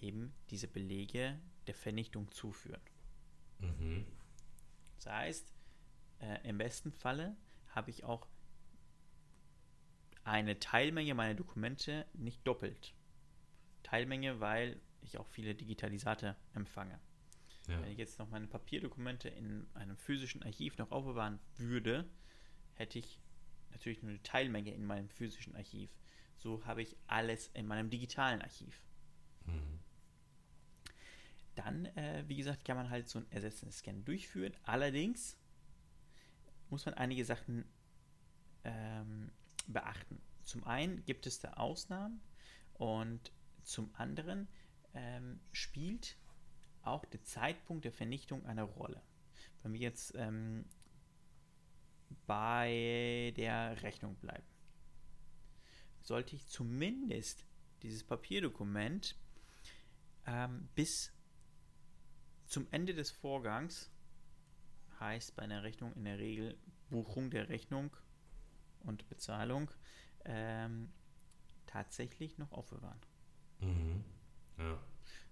eben 0.00 0.34
diese 0.50 0.68
Belege 0.68 1.38
der 1.66 1.74
Vernichtung 1.74 2.30
zuführen. 2.30 2.80
Mhm. 3.58 4.06
Das 4.96 5.06
heißt, 5.06 5.54
äh, 6.20 6.48
im 6.48 6.58
besten 6.58 6.92
Falle 6.92 7.36
habe 7.68 7.90
ich 7.90 8.04
auch 8.04 8.26
eine 10.24 10.58
Teilmenge 10.58 11.14
meiner 11.14 11.34
Dokumente 11.34 12.06
nicht 12.12 12.46
doppelt. 12.46 12.94
Teilmenge, 13.82 14.40
weil 14.40 14.80
ich 15.06 15.18
auch 15.18 15.26
viele 15.26 15.54
Digitalisate 15.54 16.36
empfange. 16.54 16.98
Ja. 17.68 17.80
Wenn 17.80 17.90
ich 17.90 17.98
jetzt 17.98 18.18
noch 18.18 18.30
meine 18.30 18.46
Papierdokumente 18.46 19.28
in 19.28 19.66
einem 19.74 19.96
physischen 19.96 20.42
Archiv 20.42 20.78
noch 20.78 20.92
aufbewahren 20.92 21.40
würde, 21.56 22.08
hätte 22.74 22.98
ich 22.98 23.20
natürlich 23.70 24.02
nur 24.02 24.10
eine 24.10 24.22
Teilmenge 24.22 24.72
in 24.72 24.84
meinem 24.84 25.08
physischen 25.08 25.56
Archiv. 25.56 25.90
So 26.36 26.64
habe 26.64 26.82
ich 26.82 26.96
alles 27.06 27.48
in 27.54 27.66
meinem 27.66 27.90
digitalen 27.90 28.42
Archiv. 28.42 28.82
Mhm. 29.46 29.80
Dann, 31.54 31.86
äh, 31.96 32.24
wie 32.26 32.36
gesagt, 32.36 32.64
kann 32.64 32.76
man 32.76 32.90
halt 32.90 33.08
so 33.08 33.18
einen 33.18 33.30
ersetzenden 33.32 33.72
Scan 33.72 34.04
durchführen. 34.04 34.54
Allerdings 34.62 35.38
muss 36.68 36.84
man 36.84 36.94
einige 36.94 37.24
Sachen 37.24 37.64
ähm, 38.64 39.32
beachten. 39.66 40.20
Zum 40.42 40.64
einen 40.64 41.04
gibt 41.04 41.26
es 41.26 41.40
da 41.40 41.54
Ausnahmen 41.54 42.20
und 42.74 43.32
zum 43.62 43.92
anderen 43.94 44.48
ähm, 44.96 45.40
spielt 45.52 46.16
auch 46.82 47.04
der 47.04 47.22
Zeitpunkt 47.22 47.84
der 47.84 47.92
Vernichtung 47.92 48.44
eine 48.46 48.62
Rolle. 48.62 49.02
Wenn 49.62 49.72
wir 49.72 49.80
jetzt 49.80 50.14
ähm, 50.16 50.64
bei 52.26 53.32
der 53.36 53.82
Rechnung 53.82 54.16
bleiben, 54.16 54.46
sollte 56.00 56.36
ich 56.36 56.46
zumindest 56.48 57.44
dieses 57.82 58.04
Papierdokument 58.04 59.16
ähm, 60.26 60.68
bis 60.74 61.12
zum 62.46 62.66
Ende 62.70 62.94
des 62.94 63.10
Vorgangs, 63.10 63.90
heißt 65.00 65.36
bei 65.36 65.42
einer 65.42 65.62
Rechnung 65.62 65.92
in 65.94 66.04
der 66.04 66.18
Regel 66.18 66.56
Buchung 66.88 67.30
der 67.30 67.48
Rechnung 67.48 67.94
und 68.80 69.08
Bezahlung, 69.08 69.70
ähm, 70.24 70.92
tatsächlich 71.66 72.38
noch 72.38 72.52
aufbewahren. 72.52 73.00
Mhm. 73.60 74.04
Ja. 74.58 74.78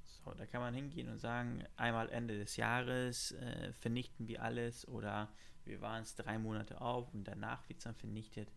So, 0.02 0.32
da 0.32 0.46
kann 0.46 0.60
man 0.60 0.74
hingehen 0.74 1.08
und 1.08 1.18
sagen, 1.18 1.64
einmal 1.76 2.08
Ende 2.08 2.38
des 2.38 2.56
Jahres 2.56 3.32
äh, 3.32 3.72
vernichten 3.72 4.26
wir 4.26 4.42
alles 4.42 4.88
oder 4.88 5.32
wir 5.64 5.80
waren 5.80 6.02
es 6.02 6.14
drei 6.14 6.38
Monate 6.38 6.80
auf 6.80 7.12
und 7.12 7.24
danach 7.24 7.68
wird 7.68 7.78
es 7.78 7.84
dann 7.84 7.94
vernichtet. 7.94 8.50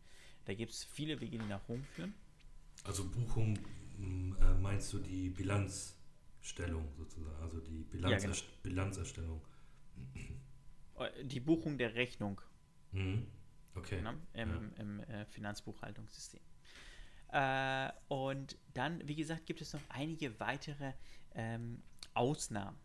Da 0.45 0.53
gibt 0.53 0.71
es 0.71 0.83
viele 0.83 1.19
Wege, 1.19 1.37
die 1.37 1.45
nach 1.45 1.67
Rom 1.67 1.83
führen. 1.83 2.13
Also 2.83 3.09
Buchung 3.09 3.57
äh, 3.99 4.53
meinst 4.61 4.93
du 4.93 4.99
die 4.99 5.29
Bilanzstellung 5.29 6.89
sozusagen, 6.95 7.41
also 7.41 7.59
die 7.59 7.83
Bilanz 7.83 8.23
ja, 8.23 8.29
genau. 8.29 8.41
Bilanzerstellung. 8.63 9.41
Äh, 10.97 11.25
die 11.25 11.39
Buchung 11.39 11.77
der 11.77 11.95
Rechnung. 11.95 12.41
Mhm. 12.91 13.27
Okay. 13.75 14.01
Ne? 14.01 14.17
Im, 14.33 14.49
ja. 14.49 14.81
im 14.81 14.99
äh, 15.01 15.25
Finanzbuchhaltungssystem. 15.25 16.41
Äh, 17.31 17.91
und 18.07 18.57
dann, 18.73 19.05
wie 19.07 19.15
gesagt, 19.15 19.45
gibt 19.45 19.61
es 19.61 19.73
noch 19.73 19.81
einige 19.89 20.39
weitere 20.39 20.93
ähm, 21.35 21.83
Ausnahmen, 22.13 22.77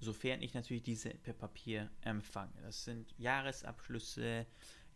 sofern 0.00 0.42
ich 0.42 0.54
natürlich 0.54 0.82
diese 0.82 1.10
per 1.10 1.34
Papier 1.34 1.90
empfange. 2.00 2.54
Das 2.62 2.84
sind 2.84 3.14
Jahresabschlüsse, 3.18 4.46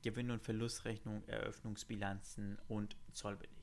Gewinn- 0.02 0.30
und 0.30 0.42
Verlustrechnung, 0.42 1.22
Eröffnungsbilanzen 1.26 2.58
und 2.68 2.96
Zollbelege. 3.12 3.54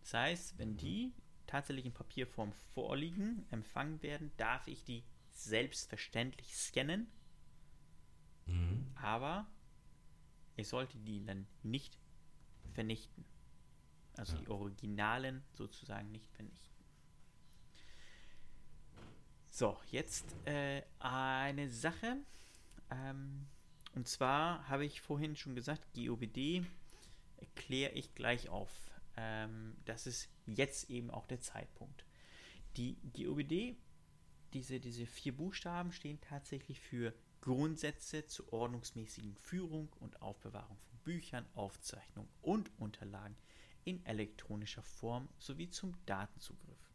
Das 0.00 0.14
heißt, 0.14 0.58
wenn 0.58 0.76
die 0.76 1.12
tatsächlich 1.46 1.86
in 1.86 1.92
Papierform 1.92 2.52
vorliegen, 2.74 3.44
empfangen 3.50 4.02
werden, 4.02 4.30
darf 4.36 4.66
ich 4.66 4.84
die 4.84 5.04
selbstverständlich 5.32 6.54
scannen, 6.56 7.08
mhm. 8.46 8.86
aber 8.94 9.46
ich 10.56 10.68
sollte 10.68 10.98
die 10.98 11.24
dann 11.24 11.46
nicht 11.62 11.98
vernichten. 12.72 13.24
Also 14.16 14.36
die 14.38 14.48
Originalen 14.48 15.42
sozusagen 15.52 16.10
nicht 16.10 16.30
vernichten. 16.32 16.76
So, 19.50 19.76
jetzt 19.90 20.34
äh, 20.46 20.82
eine 20.98 21.70
Sache. 21.70 22.18
Ähm, 22.90 23.46
und 23.94 24.06
zwar 24.08 24.68
habe 24.68 24.84
ich 24.84 25.00
vorhin 25.00 25.36
schon 25.36 25.54
gesagt, 25.54 25.82
GOBD 25.94 26.64
erkläre 27.38 27.92
ich 27.92 28.14
gleich 28.14 28.48
auf. 28.48 28.70
Ähm, 29.16 29.76
das 29.84 30.06
ist 30.06 30.28
jetzt 30.46 30.90
eben 30.90 31.10
auch 31.10 31.26
der 31.26 31.40
Zeitpunkt. 31.40 32.04
Die 32.76 32.98
GOBD, 33.14 33.76
diese, 34.52 34.80
diese 34.80 35.06
vier 35.06 35.34
Buchstaben 35.34 35.92
stehen 35.92 36.20
tatsächlich 36.20 36.80
für 36.80 37.14
Grundsätze 37.40 38.26
zur 38.26 38.52
ordnungsmäßigen 38.52 39.34
Führung 39.36 39.88
und 40.00 40.20
Aufbewahrung 40.20 40.78
von 40.90 40.98
Büchern, 40.98 41.46
Aufzeichnungen 41.54 42.28
und 42.42 42.70
Unterlagen 42.78 43.36
in 43.86 44.04
elektronischer 44.04 44.82
Form 44.82 45.28
sowie 45.38 45.70
zum 45.70 45.94
Datenzugriff. 46.06 46.90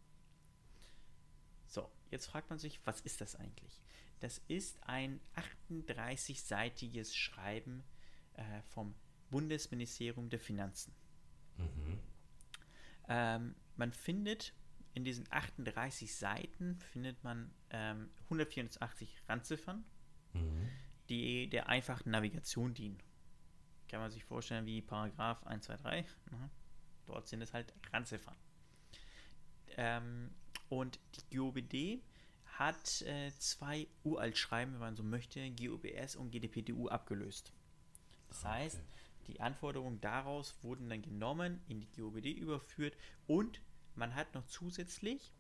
So, 1.68 1.90
jetzt 2.12 2.28
fragt 2.28 2.50
man 2.50 2.60
sich, 2.60 2.86
was 2.86 3.02
ist 3.02 3.22
das 3.22 3.36
eigentlich? 3.36 3.82
Das 4.20 4.40
ist 4.50 4.78
ein 4.84 5.22
38-seitiges 5.70 7.16
Schreiben 7.16 7.84
äh, 8.34 8.62
vom 8.64 8.94
Bundesministerium 9.30 10.30
der 10.30 10.40
Finanzen. 10.40 10.94
Mhm. 11.58 12.00
Ähm, 13.08 13.56
man 13.78 13.94
findet 13.94 14.54
in 14.94 15.06
diesen 15.06 15.26
38 15.32 16.14
Seiten 16.14 16.78
findet 16.92 17.24
man 17.24 17.54
ähm, 17.70 18.10
184 18.26 19.24
Randziffern, 19.30 19.86
mhm. 20.34 20.70
die 21.08 21.50
der 21.50 21.70
einfachen 21.70 22.12
Navigation 22.12 22.74
dienen. 22.74 23.02
Kann 23.88 24.02
man 24.02 24.12
sich 24.12 24.26
vorstellen 24.26 24.66
wie 24.66 24.82
Paragraph 24.82 25.42
123. 25.44 26.06
Ne? 26.32 26.50
Dort 27.06 27.28
sind 27.28 27.42
es 27.42 27.54
halt 27.54 27.74
Randziffern. 27.92 28.36
Ähm, 29.78 30.32
und 30.70 31.00
die 31.16 31.38
GOBD 31.38 32.02
hat 32.46 33.02
äh, 33.02 33.32
zwei 33.40 33.88
Uraltschreiben, 34.04 34.74
wenn 34.74 34.80
man 34.80 34.96
so 34.96 35.04
möchte, 35.04 35.50
GOBS 35.52 36.16
und 36.16 36.32
GDPDU 36.32 36.88
abgelöst. 36.90 37.54
Das 38.30 38.40
okay. 38.40 38.54
heißt, 38.54 38.82
die 39.28 39.40
Anforderungen 39.40 40.02
daraus 40.02 40.56
wurden 40.64 40.90
dann 40.90 41.02
genommen, 41.02 41.62
in 41.68 41.80
die 41.80 41.92
GOBD 41.92 42.34
überführt 42.34 42.96
und 43.28 43.62
man 43.96 44.16
hat 44.16 44.34
noch 44.34 44.46
zusätzlich 44.48 45.34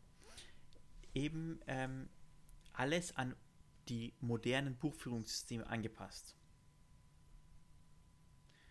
eben 1.13 1.59
ähm, 1.67 2.09
alles 2.73 3.15
an 3.15 3.35
die 3.89 4.13
modernen 4.19 4.75
Buchführungssysteme 4.77 5.67
angepasst. 5.67 6.35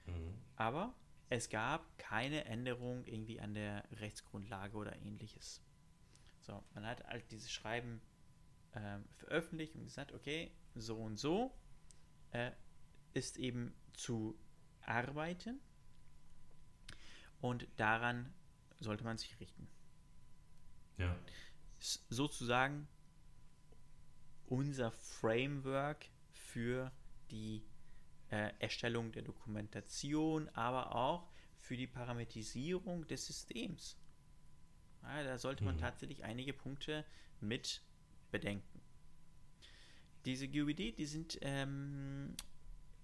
Mhm. 0.07 0.35
Aber 0.57 0.95
es 1.31 1.49
gab 1.49 1.97
keine 1.97 2.45
Änderung 2.45 3.05
irgendwie 3.07 3.41
an 3.41 3.55
der 3.55 3.85
Rechtsgrundlage 3.93 4.77
oder 4.77 4.97
ähnliches. 4.97 5.63
So, 6.41 6.63
man 6.75 6.85
hat 6.85 7.05
halt 7.05 7.31
dieses 7.31 7.53
Schreiben 7.53 8.03
äh, 8.73 8.99
veröffentlicht 9.15 9.77
und 9.77 9.85
gesagt, 9.85 10.13
okay, 10.13 10.51
so 10.75 10.97
und 10.97 11.19
so 11.19 11.57
äh, 12.33 12.51
ist 13.15 13.37
eben 13.37 13.73
zu 13.93 14.37
arbeiten 14.83 15.61
und 17.41 17.69
daran 17.77 18.35
sollte 18.81 19.05
man 19.05 19.17
sich 19.17 19.39
richten. 19.39 19.69
Ja. 20.99 21.17
Ist 21.79 22.05
sozusagen 22.09 22.89
unser 24.47 24.91
Framework 24.91 26.07
für 26.33 26.91
die 27.31 27.63
äh, 28.31 28.53
Erstellung 28.59 29.13
der 29.13 29.23
Dokumentation, 29.23 30.49
aber 30.51 30.95
auch 30.95 31.29
für 31.59 31.77
die 31.77 31.87
Parametrisierung 31.87 33.07
des 33.07 33.27
Systems. 33.27 33.97
Ja, 35.03 35.23
da 35.25 35.39
sollte 35.39 35.65
man 35.65 35.77
mhm. 35.77 35.81
tatsächlich 35.81 36.25
einige 36.25 36.53
Punkte 36.53 37.05
mit 37.41 37.83
bedenken. 38.31 38.81
Diese 40.25 40.49
GUBD, 40.49 40.93
die 40.93 41.07
sind 41.07 41.39
ähm, 41.41 42.35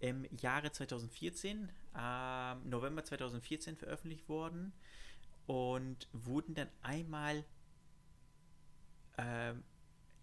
im 0.01 0.27
Jahre 0.39 0.71
2014, 0.71 1.71
äh, 1.95 2.55
November 2.65 3.05
2014 3.05 3.77
veröffentlicht 3.77 4.29
worden 4.29 4.73
und 5.47 6.09
wurden 6.13 6.55
dann 6.55 6.69
einmal 6.83 7.45
äh, 9.17 9.55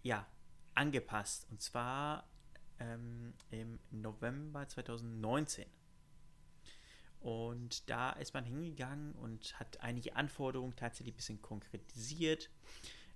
ja, 0.02 0.26
angepasst. 0.74 1.46
Und 1.50 1.60
zwar 1.60 2.28
ähm, 2.78 3.34
im 3.50 3.78
November 3.90 4.66
2019. 4.68 5.66
Und 7.20 7.88
da 7.88 8.10
ist 8.10 8.34
man 8.34 8.44
hingegangen 8.44 9.12
und 9.14 9.58
hat 9.58 9.80
einige 9.80 10.14
Anforderungen 10.14 10.76
tatsächlich 10.76 11.14
ein 11.14 11.16
bisschen 11.16 11.42
konkretisiert. 11.42 12.50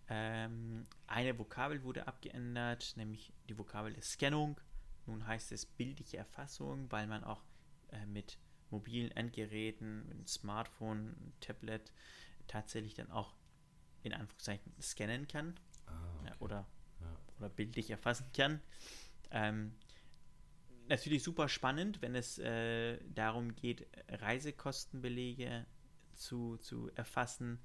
Ähm, 0.08 0.84
eine 1.06 1.38
Vokabel 1.38 1.82
wurde 1.82 2.06
abgeändert, 2.06 2.94
nämlich 2.97 3.34
die 3.49 3.58
Vokabel 3.58 3.92
der 3.92 4.02
Scannung. 4.02 4.58
Nun 5.04 5.26
heißt 5.26 5.52
es 5.52 5.66
bildliche 5.66 6.16
Erfassung, 6.16 6.90
weil 6.90 7.06
man 7.06 7.23
auch 7.23 7.42
äh, 7.90 8.06
mit 8.06 8.38
mobilen 8.71 9.10
Endgeräten, 9.10 10.06
mit 10.06 10.16
einem 10.16 10.26
Smartphone, 10.26 11.14
einem 11.14 11.32
Tablet 11.40 11.92
tatsächlich 12.47 12.94
dann 12.94 13.10
auch 13.10 13.34
in 14.02 14.12
Anführungszeichen 14.12 14.73
scannen 14.80 15.28
kann 15.28 15.54
ah, 15.86 15.92
okay. 16.21 16.32
oder, 16.38 16.66
ja. 17.00 17.16
oder 17.38 17.49
bildlich 17.49 17.90
erfassen 17.90 18.26
kann. 18.34 18.60
Ähm, 19.30 19.73
natürlich 20.88 21.23
super 21.23 21.49
spannend, 21.49 22.00
wenn 22.02 22.14
es 22.14 22.38
äh, 22.38 22.99
darum 23.08 23.54
geht, 23.54 23.86
Reisekostenbelege 24.08 25.67
zu, 26.14 26.56
zu 26.58 26.91
erfassen 26.95 27.60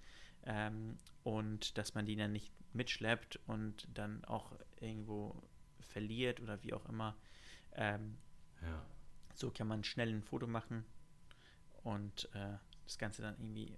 ähm, 0.46 0.98
und 1.24 1.78
dass 1.78 1.96
man 1.96 2.06
die 2.06 2.16
dann 2.16 2.32
nicht 2.32 2.54
mitschleppt 2.74 3.40
und 3.48 3.88
dann 3.94 4.24
auch 4.26 4.52
irgendwo 4.80 5.42
verliert 5.80 6.40
oder 6.42 6.62
wie 6.64 6.74
auch 6.74 6.86
immer. 6.88 7.18
Ähm, 7.74 8.18
ja. 8.62 8.86
So 9.36 9.52
kann 9.52 9.68
man 9.68 9.84
schnell 9.84 10.10
ein 10.10 10.24
Foto 10.24 10.48
machen 10.48 10.86
und 11.84 12.30
äh, 12.34 12.58
das 12.84 12.98
Ganze 12.98 13.22
dann 13.22 13.36
irgendwie 13.36 13.78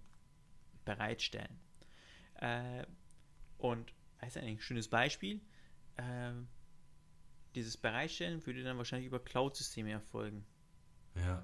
bereitstellen. 0.84 1.60
Äh, 2.36 2.86
und 3.58 3.94
das 4.20 4.36
ist 4.36 4.42
ein 4.42 4.60
schönes 4.60 4.88
Beispiel. 4.88 5.42
Äh, 5.98 6.34
dieses 7.56 7.78
Bereitstellen 7.78 8.46
würde 8.46 8.64
dann 8.64 8.78
wahrscheinlich 8.78 9.08
über 9.08 9.20
Cloud-Systeme 9.20 9.92
erfolgen. 9.92 10.46
Ja, 11.16 11.44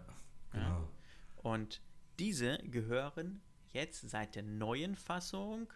genau. 0.52 0.64
Ja? 0.64 0.88
Und 1.38 1.82
diese 2.20 2.58
gehören 2.60 3.42
jetzt 3.72 4.10
seit 4.10 4.36
der 4.36 4.44
neuen 4.44 4.96
Fassung 4.96 5.72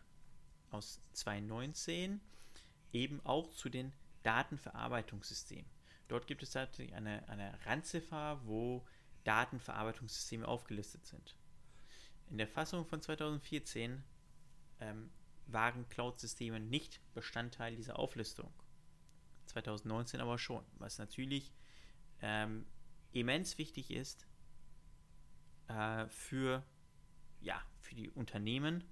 aus 0.69 1.01
2019 1.13 2.19
eben 2.91 3.25
auch 3.25 3.47
zu 3.53 3.69
den 3.69 3.93
Datenverarbeitungssystemen. 4.23 5.69
Dort 6.07 6.27
gibt 6.27 6.43
es 6.43 6.51
tatsächlich 6.51 6.95
eine, 6.95 7.27
eine 7.29 7.57
Randziffer, 7.65 8.41
wo 8.43 8.85
Datenverarbeitungssysteme 9.23 10.47
aufgelistet 10.47 11.05
sind. 11.05 11.35
In 12.29 12.37
der 12.37 12.47
Fassung 12.47 12.85
von 12.85 13.01
2014 13.01 14.03
ähm, 14.81 15.09
waren 15.47 15.87
Cloud-Systeme 15.89 16.59
nicht 16.59 16.99
Bestandteil 17.13 17.75
dieser 17.75 17.97
Auflistung. 17.97 18.51
2019 19.45 20.19
aber 20.19 20.37
schon, 20.37 20.63
was 20.77 20.97
natürlich 20.97 21.53
ähm, 22.21 22.65
immens 23.11 23.57
wichtig 23.57 23.91
ist 23.91 24.27
äh, 25.67 26.07
für, 26.09 26.63
ja, 27.41 27.61
für 27.79 27.95
die 27.95 28.09
Unternehmen. 28.09 28.83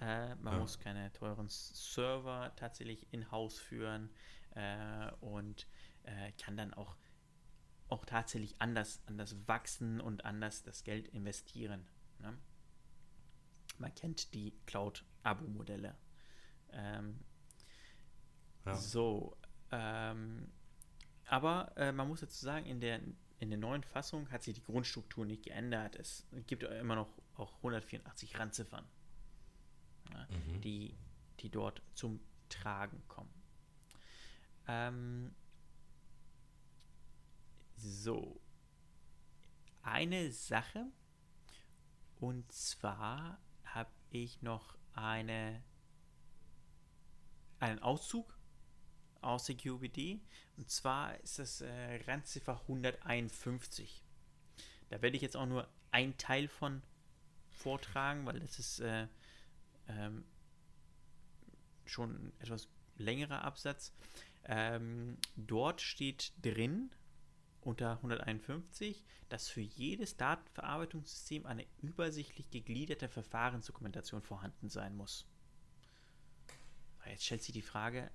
Äh, 0.00 0.34
man 0.36 0.54
ja. 0.54 0.58
muss 0.60 0.78
keine 0.78 1.12
teuren 1.12 1.48
Server 1.48 2.52
tatsächlich 2.56 3.06
in-house 3.12 3.58
führen 3.58 4.10
äh, 4.54 5.10
und 5.20 5.66
äh, 6.02 6.32
kann 6.32 6.56
dann 6.56 6.74
auch, 6.74 6.96
auch 7.88 8.04
tatsächlich 8.04 8.56
anders, 8.60 9.00
anders 9.06 9.36
wachsen 9.48 10.00
und 10.00 10.24
anders 10.24 10.62
das 10.62 10.84
Geld 10.84 11.08
investieren. 11.08 11.86
Ne? 12.18 12.36
Man 13.78 13.94
kennt 13.94 14.34
die 14.34 14.54
Cloud-Abo-Modelle. 14.66 15.96
Ähm, 16.70 17.24
ja. 18.64 18.74
So, 18.74 19.36
ähm, 19.72 20.48
aber 21.26 21.72
äh, 21.76 21.92
man 21.92 22.08
muss 22.08 22.20
dazu 22.20 22.44
sagen, 22.44 22.66
in 22.66 22.80
der, 22.80 23.00
in 23.38 23.50
der 23.50 23.58
neuen 23.58 23.82
Fassung 23.82 24.30
hat 24.30 24.42
sich 24.42 24.54
die 24.54 24.62
Grundstruktur 24.62 25.24
nicht 25.24 25.44
geändert. 25.44 25.96
Es 25.96 26.26
gibt 26.46 26.62
immer 26.62 26.94
noch 26.94 27.08
auch 27.34 27.56
184 27.56 28.38
Randziffern, 28.38 28.86
ja, 30.12 30.26
mhm. 30.30 30.60
die, 30.60 30.96
die 31.40 31.50
dort 31.50 31.82
zum 31.94 32.20
Tragen 32.48 33.02
kommen. 33.08 33.30
Ähm, 34.68 35.34
so, 37.76 38.40
eine 39.82 40.32
Sache, 40.32 40.86
und 42.18 42.50
zwar 42.50 43.38
habe 43.64 43.90
ich 44.10 44.42
noch 44.42 44.76
eine, 44.94 45.62
einen 47.60 47.78
Auszug 47.78 48.35
aus 49.26 49.44
der 49.44 49.56
QBD. 49.56 50.20
Und 50.56 50.70
zwar 50.70 51.18
ist 51.20 51.38
das 51.38 51.60
äh, 51.60 51.96
Randziffer 52.06 52.60
151. 52.62 54.02
Da 54.88 55.02
werde 55.02 55.16
ich 55.16 55.22
jetzt 55.22 55.36
auch 55.36 55.46
nur 55.46 55.68
ein 55.90 56.16
Teil 56.16 56.48
von 56.48 56.82
vortragen, 57.50 58.26
weil 58.26 58.40
das 58.40 58.58
ist 58.58 58.80
äh, 58.80 59.08
ähm, 59.88 60.24
schon 61.84 62.10
ein 62.10 62.32
etwas 62.40 62.68
längerer 62.96 63.42
Absatz. 63.42 63.92
Ähm, 64.44 65.18
dort 65.36 65.80
steht 65.80 66.32
drin 66.42 66.90
unter 67.60 67.92
151, 67.96 69.04
dass 69.28 69.48
für 69.48 69.60
jedes 69.60 70.16
Datenverarbeitungssystem 70.16 71.46
eine 71.46 71.66
übersichtlich 71.82 72.50
gegliederte 72.50 73.08
Verfahrensdokumentation 73.08 74.22
vorhanden 74.22 74.68
sein 74.68 74.96
muss. 74.96 75.26
Jetzt 77.04 77.24
stellt 77.24 77.42
sich 77.42 77.52
die 77.52 77.62
Frage, 77.62 78.10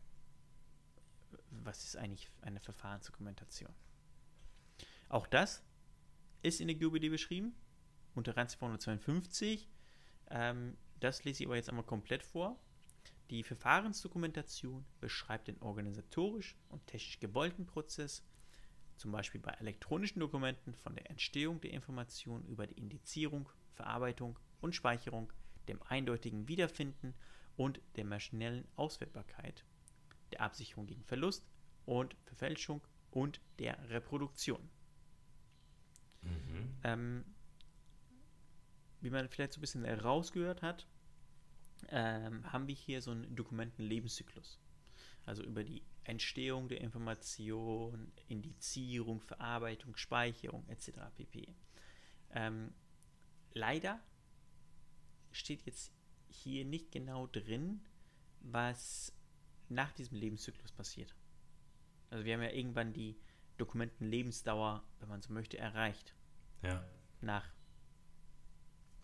was 1.50 1.84
ist 1.84 1.96
eigentlich 1.96 2.30
eine 2.42 2.60
Verfahrensdokumentation? 2.60 3.74
Auch 5.10 5.28
das 5.28 5.64
ist 6.42 6.62
in 6.62 6.68
der 6.68 6.78
GUBD 6.78 7.10
beschrieben, 7.10 7.54
unter 8.16 8.36
Rand 8.36 8.52
252. 8.52 9.70
Ähm, 10.30 10.78
das 11.00 11.24
lese 11.24 11.44
ich 11.44 11.48
aber 11.48 11.56
jetzt 11.56 11.70
einmal 11.70 11.86
komplett 11.86 12.24
vor. 12.24 12.60
Die 13.30 13.44
Verfahrensdokumentation 13.44 14.86
beschreibt 15.00 15.48
den 15.48 15.62
organisatorisch 15.62 16.58
und 16.70 16.86
technisch 16.88 17.20
gewollten 17.20 17.66
Prozess, 17.66 18.24
zum 18.98 19.12
Beispiel 19.12 19.42
bei 19.42 19.52
elektronischen 19.54 20.20
Dokumenten 20.20 20.74
von 20.74 20.96
der 20.96 21.10
Entstehung 21.10 21.62
der 21.62 21.72
Information 21.72 22.46
über 22.46 22.68
die 22.68 22.78
Indizierung, 22.78 23.50
Verarbeitung 23.74 24.38
und 24.60 24.76
Speicherung, 24.76 25.32
dem 25.68 25.82
eindeutigen 25.84 26.48
Wiederfinden 26.48 27.14
und 27.56 27.80
der 27.96 28.06
maschinellen 28.06 28.68
Auswertbarkeit, 28.76 29.64
der 30.32 30.42
Absicherung 30.42 30.88
gegen 30.88 31.04
Verlust 31.04 31.46
und 31.86 32.16
Verfälschung 32.24 32.82
und 33.12 33.42
der 33.60 33.90
Reproduktion. 33.90 34.70
Mhm. 36.22 36.76
Ähm, 36.84 37.26
wie 39.02 39.10
man 39.10 39.30
vielleicht 39.30 39.54
so 39.54 39.60
ein 39.60 39.62
bisschen 39.62 39.84
herausgehört 39.84 40.62
hat, 40.62 40.88
ähm, 41.90 42.52
haben 42.52 42.68
wir 42.68 42.76
hier 42.76 43.02
so 43.02 43.12
einen 43.12 43.36
Dokumentenlebenszyklus. 43.36 44.60
Also 45.26 45.44
über 45.44 45.64
die 45.64 45.84
Entstehung 46.04 46.68
der 46.68 46.82
Information, 46.82 48.12
Indizierung, 48.28 49.22
Verarbeitung, 49.22 49.96
Speicherung 49.96 50.68
etc. 50.68 50.92
pp. 51.16 51.54
Ähm, 52.32 52.74
leider 53.54 54.00
steht 55.32 55.64
jetzt 55.64 55.92
hier 56.28 56.66
nicht 56.66 56.92
genau 56.92 57.28
drin, 57.28 57.82
was 58.40 59.14
nach 59.72 59.92
diesem 59.94 60.18
Lebenszyklus 60.18 60.72
passiert. 60.72 61.16
Also 62.10 62.26
wir 62.26 62.34
haben 62.34 62.44
ja 62.44 62.52
irgendwann 62.52 62.94
die 62.94 63.18
Dokumentenlebensdauer, 63.58 64.84
wenn 65.00 65.10
man 65.10 65.22
so 65.22 65.32
möchte, 65.34 65.58
erreicht. 65.58 66.16
Ja. 66.62 66.84
Nach 67.22 67.48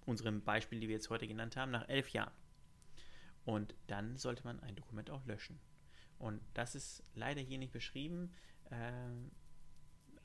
unserem 0.05 0.43
Beispiel, 0.43 0.79
die 0.79 0.87
wir 0.87 0.95
jetzt 0.95 1.09
heute 1.09 1.27
genannt 1.27 1.55
haben, 1.55 1.71
nach 1.71 1.87
elf 1.89 2.09
Jahren. 2.09 2.33
Und 3.45 3.75
dann 3.87 4.17
sollte 4.17 4.43
man 4.43 4.59
ein 4.61 4.75
Dokument 4.75 5.09
auch 5.09 5.25
löschen. 5.25 5.59
Und 6.19 6.41
das 6.53 6.75
ist 6.75 7.03
leider 7.13 7.41
hier 7.41 7.59
nicht 7.59 7.71
beschrieben, 7.71 8.33
äh, 8.69 8.91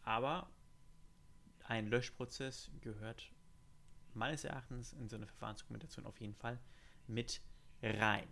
aber 0.02 0.50
ein 1.64 1.86
Löschprozess 1.86 2.70
gehört 2.80 3.30
meines 4.14 4.44
Erachtens 4.44 4.92
in 4.92 5.08
so 5.08 5.16
eine 5.16 5.26
Verfahrensdokumentation 5.26 6.06
auf 6.06 6.20
jeden 6.20 6.34
Fall 6.34 6.58
mit 7.06 7.40
rein. 7.82 8.28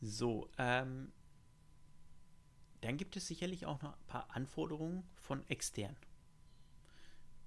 So, 0.00 0.50
ähm, 0.58 1.12
dann 2.80 2.96
gibt 2.96 3.16
es 3.16 3.26
sicherlich 3.26 3.66
auch 3.66 3.82
noch 3.82 3.94
ein 3.94 4.06
paar 4.06 4.30
Anforderungen 4.30 5.08
von 5.16 5.44
extern. 5.48 5.96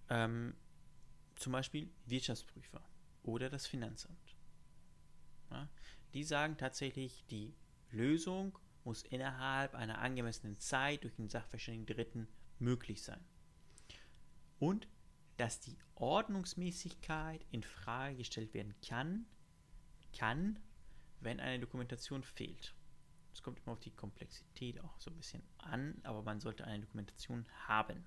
Ähm, 0.10 0.56
zum 1.36 1.54
Beispiel 1.54 1.90
Wirtschaftsprüfer 2.06 2.84
oder 3.24 3.50
das 3.50 3.66
Finanzamt. 3.66 4.36
Ja, 5.50 5.70
die 6.14 6.24
sagen 6.24 6.58
tatsächlich, 6.58 7.26
die 7.30 7.56
Lösung 7.92 8.58
muss 8.84 9.04
innerhalb 9.04 9.76
einer 9.76 10.00
angemessenen 10.00 10.58
Zeit 10.60 11.04
durch 11.04 11.16
den 11.16 11.30
Sachverständigen 11.30 11.96
Dritten 11.96 12.28
möglich 12.60 13.04
sein. 13.04 13.24
Und 14.60 14.88
dass 15.38 15.60
die 15.60 15.78
Ordnungsmäßigkeit 15.96 17.46
in 17.52 17.64
Frage 17.64 18.18
gestellt 18.18 18.54
werden 18.54 18.76
kann, 18.88 19.26
kann, 20.18 20.60
wenn 21.22 21.40
eine 21.40 21.60
Dokumentation 21.60 22.24
fehlt. 22.24 22.76
Es 23.34 23.42
kommt 23.42 23.60
immer 23.60 23.74
auf 23.74 23.80
die 23.80 23.92
Komplexität 23.92 24.82
auch 24.84 25.00
so 25.00 25.10
ein 25.10 25.18
bisschen 25.18 25.44
an, 25.58 26.00
aber 26.04 26.22
man 26.22 26.40
sollte 26.40 26.66
eine 26.66 26.82
Dokumentation 26.82 27.46
haben. 27.68 28.06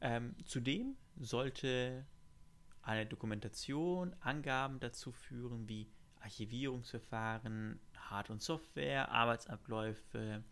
Ähm, 0.00 0.34
zudem 0.44 0.96
sollte 1.16 2.06
eine 2.82 3.06
Dokumentation 3.06 4.16
Angaben 4.20 4.80
dazu 4.80 5.12
führen 5.12 5.68
wie 5.68 5.92
Archivierungsverfahren, 6.20 7.78
Hard- 7.96 8.30
und 8.30 8.42
Software, 8.42 9.10
Arbeitsabläufe 9.10 10.42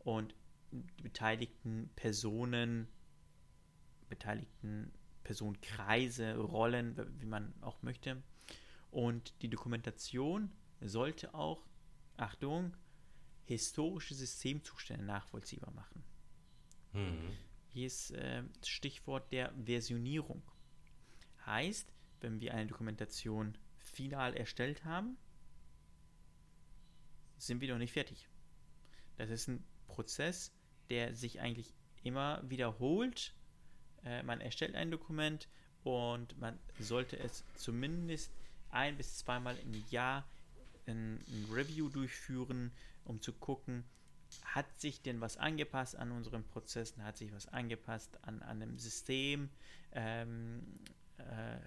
und 0.00 0.34
die 0.72 1.02
beteiligten 1.02 1.90
Personen, 1.96 2.88
beteiligten 4.08 4.92
Personenkreise, 5.24 6.36
Rollen, 6.36 6.96
wie 7.20 7.26
man 7.26 7.54
auch 7.60 7.82
möchte. 7.82 8.22
Und 8.90 9.34
die 9.42 9.48
Dokumentation 9.48 10.50
sollte 10.80 11.34
auch, 11.34 11.64
Achtung, 12.16 12.76
historische 13.44 14.14
Systemzustände 14.14 15.04
nachvollziehbar 15.04 15.72
machen. 15.72 16.04
Mhm. 16.92 17.36
Hier 17.68 17.86
ist 17.86 18.10
äh, 18.12 18.42
das 18.58 18.68
Stichwort 18.68 19.32
der 19.32 19.52
Versionierung. 19.64 20.42
Heißt, 21.46 21.92
wenn 22.20 22.40
wir 22.40 22.54
eine 22.54 22.66
Dokumentation 22.66 23.56
final 23.78 24.34
erstellt 24.36 24.84
haben, 24.84 25.16
sind 27.38 27.60
wir 27.60 27.72
noch 27.72 27.78
nicht 27.78 27.92
fertig. 27.92 28.28
Das 29.16 29.30
ist 29.30 29.48
ein 29.48 29.64
Prozess, 29.86 30.52
der 30.90 31.14
sich 31.14 31.40
eigentlich 31.40 31.74
immer 32.02 32.42
wiederholt. 32.48 33.34
Äh, 34.04 34.22
man 34.22 34.40
erstellt 34.40 34.74
ein 34.74 34.90
Dokument 34.90 35.48
und 35.82 36.38
man 36.38 36.58
sollte 36.78 37.18
es 37.18 37.44
zumindest 37.54 38.32
ein 38.72 38.96
bis 38.96 39.18
zweimal 39.18 39.56
im 39.58 39.72
Jahr 39.90 40.28
ein, 40.86 41.16
ein 41.16 41.48
Review 41.52 41.88
durchführen, 41.88 42.72
um 43.04 43.20
zu 43.20 43.32
gucken, 43.32 43.84
hat 44.44 44.80
sich 44.80 45.02
denn 45.02 45.20
was 45.20 45.36
angepasst 45.36 45.96
an 45.96 46.12
unseren 46.12 46.44
Prozessen, 46.44 47.04
hat 47.04 47.16
sich 47.16 47.32
was 47.32 47.48
angepasst 47.48 48.18
an, 48.22 48.42
an 48.42 48.62
einem 48.62 48.78
System, 48.78 49.50
ähm, 49.92 50.62
äh, 51.18 51.58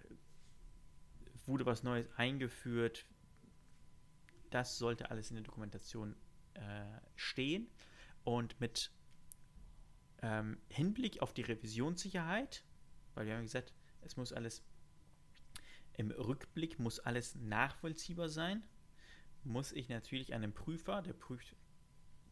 wurde 1.46 1.66
was 1.66 1.84
Neues 1.84 2.08
eingeführt. 2.16 3.06
Das 4.50 4.78
sollte 4.78 5.12
alles 5.12 5.30
in 5.30 5.36
der 5.36 5.44
Dokumentation 5.44 6.16
äh, 6.54 6.86
stehen. 7.16 7.68
Und 8.24 8.60
mit 8.62 8.92
ähm, 10.22 10.58
Hinblick 10.70 11.22
auf 11.22 11.34
die 11.34 11.42
Revisionssicherheit, 11.42 12.64
weil 13.16 13.26
wir 13.26 13.36
haben 13.36 13.44
gesagt, 13.44 13.74
es 14.02 14.16
muss 14.16 14.32
alles 14.32 14.64
im 15.94 16.12
Rückblick 16.12 16.80
muss 16.80 17.00
alles 17.00 17.36
nachvollziehbar 17.36 18.30
sein, 18.30 18.64
muss 19.44 19.72
ich 19.72 19.90
natürlich 19.90 20.34
einem 20.34 20.54
Prüfer, 20.54 21.02
der 21.02 21.14
prüft 21.14 21.56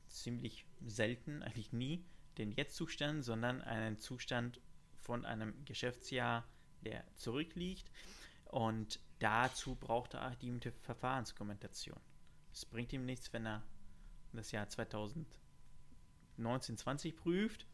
ziemlich 0.08 0.66
selten, 0.86 1.44
eigentlich 1.44 1.72
nie, 1.72 2.06
den 2.38 2.52
Jetzt-Zustand, 2.52 3.24
sondern 3.24 3.62
einen 3.62 4.00
Zustand 4.00 4.62
von 4.96 5.26
einem 5.26 5.66
Geschäftsjahr, 5.66 6.48
der 6.82 7.06
zurückliegt. 7.16 7.92
Und 8.46 9.00
dazu 9.20 9.76
braucht 9.76 10.14
er 10.14 10.36
die 10.38 10.58
Verfahrensdokumentation. 10.82 12.00
Es 12.52 12.66
bringt 12.66 12.92
ihm 12.94 13.06
nichts, 13.06 13.32
wenn 13.34 13.46
er 13.46 13.64
das 14.34 14.52
Jahr 14.52 14.68
2019, 14.68 16.78
20 16.78 17.16
prüft 17.16 17.68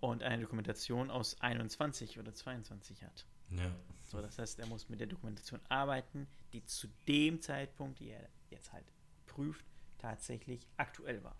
und 0.00 0.22
eine 0.22 0.42
Dokumentation 0.42 1.10
aus 1.10 1.40
21 1.40 2.18
oder 2.18 2.34
22 2.34 3.02
hat. 3.02 3.26
Ja. 3.50 3.74
So, 4.04 4.20
das 4.20 4.38
heißt, 4.38 4.58
er 4.58 4.66
muss 4.66 4.88
mit 4.88 5.00
der 5.00 5.06
Dokumentation 5.06 5.60
arbeiten, 5.68 6.28
die 6.52 6.64
zu 6.64 6.88
dem 7.08 7.40
Zeitpunkt, 7.40 7.98
die 7.98 8.10
er 8.10 8.28
jetzt 8.50 8.72
halt 8.72 8.86
prüft, 9.26 9.66
tatsächlich 9.98 10.66
aktuell 10.76 11.22
war. 11.24 11.36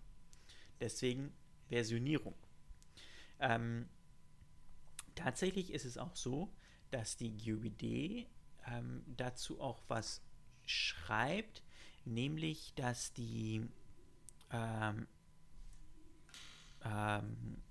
Deswegen 0.79 1.33
Versionierung. 1.69 2.35
Ähm, 3.39 3.87
tatsächlich 5.15 5.71
ist 5.71 5.85
es 5.85 5.97
auch 5.97 6.15
so, 6.15 6.53
dass 6.91 7.17
die 7.17 7.31
GUBD 7.37 8.27
ähm, 8.67 9.03
dazu 9.15 9.61
auch 9.61 9.81
was 9.87 10.21
schreibt, 10.65 11.63
nämlich 12.05 12.73
dass 12.75 13.13
die 13.13 13.65
ähm, 14.51 15.07
ähm 16.83 17.61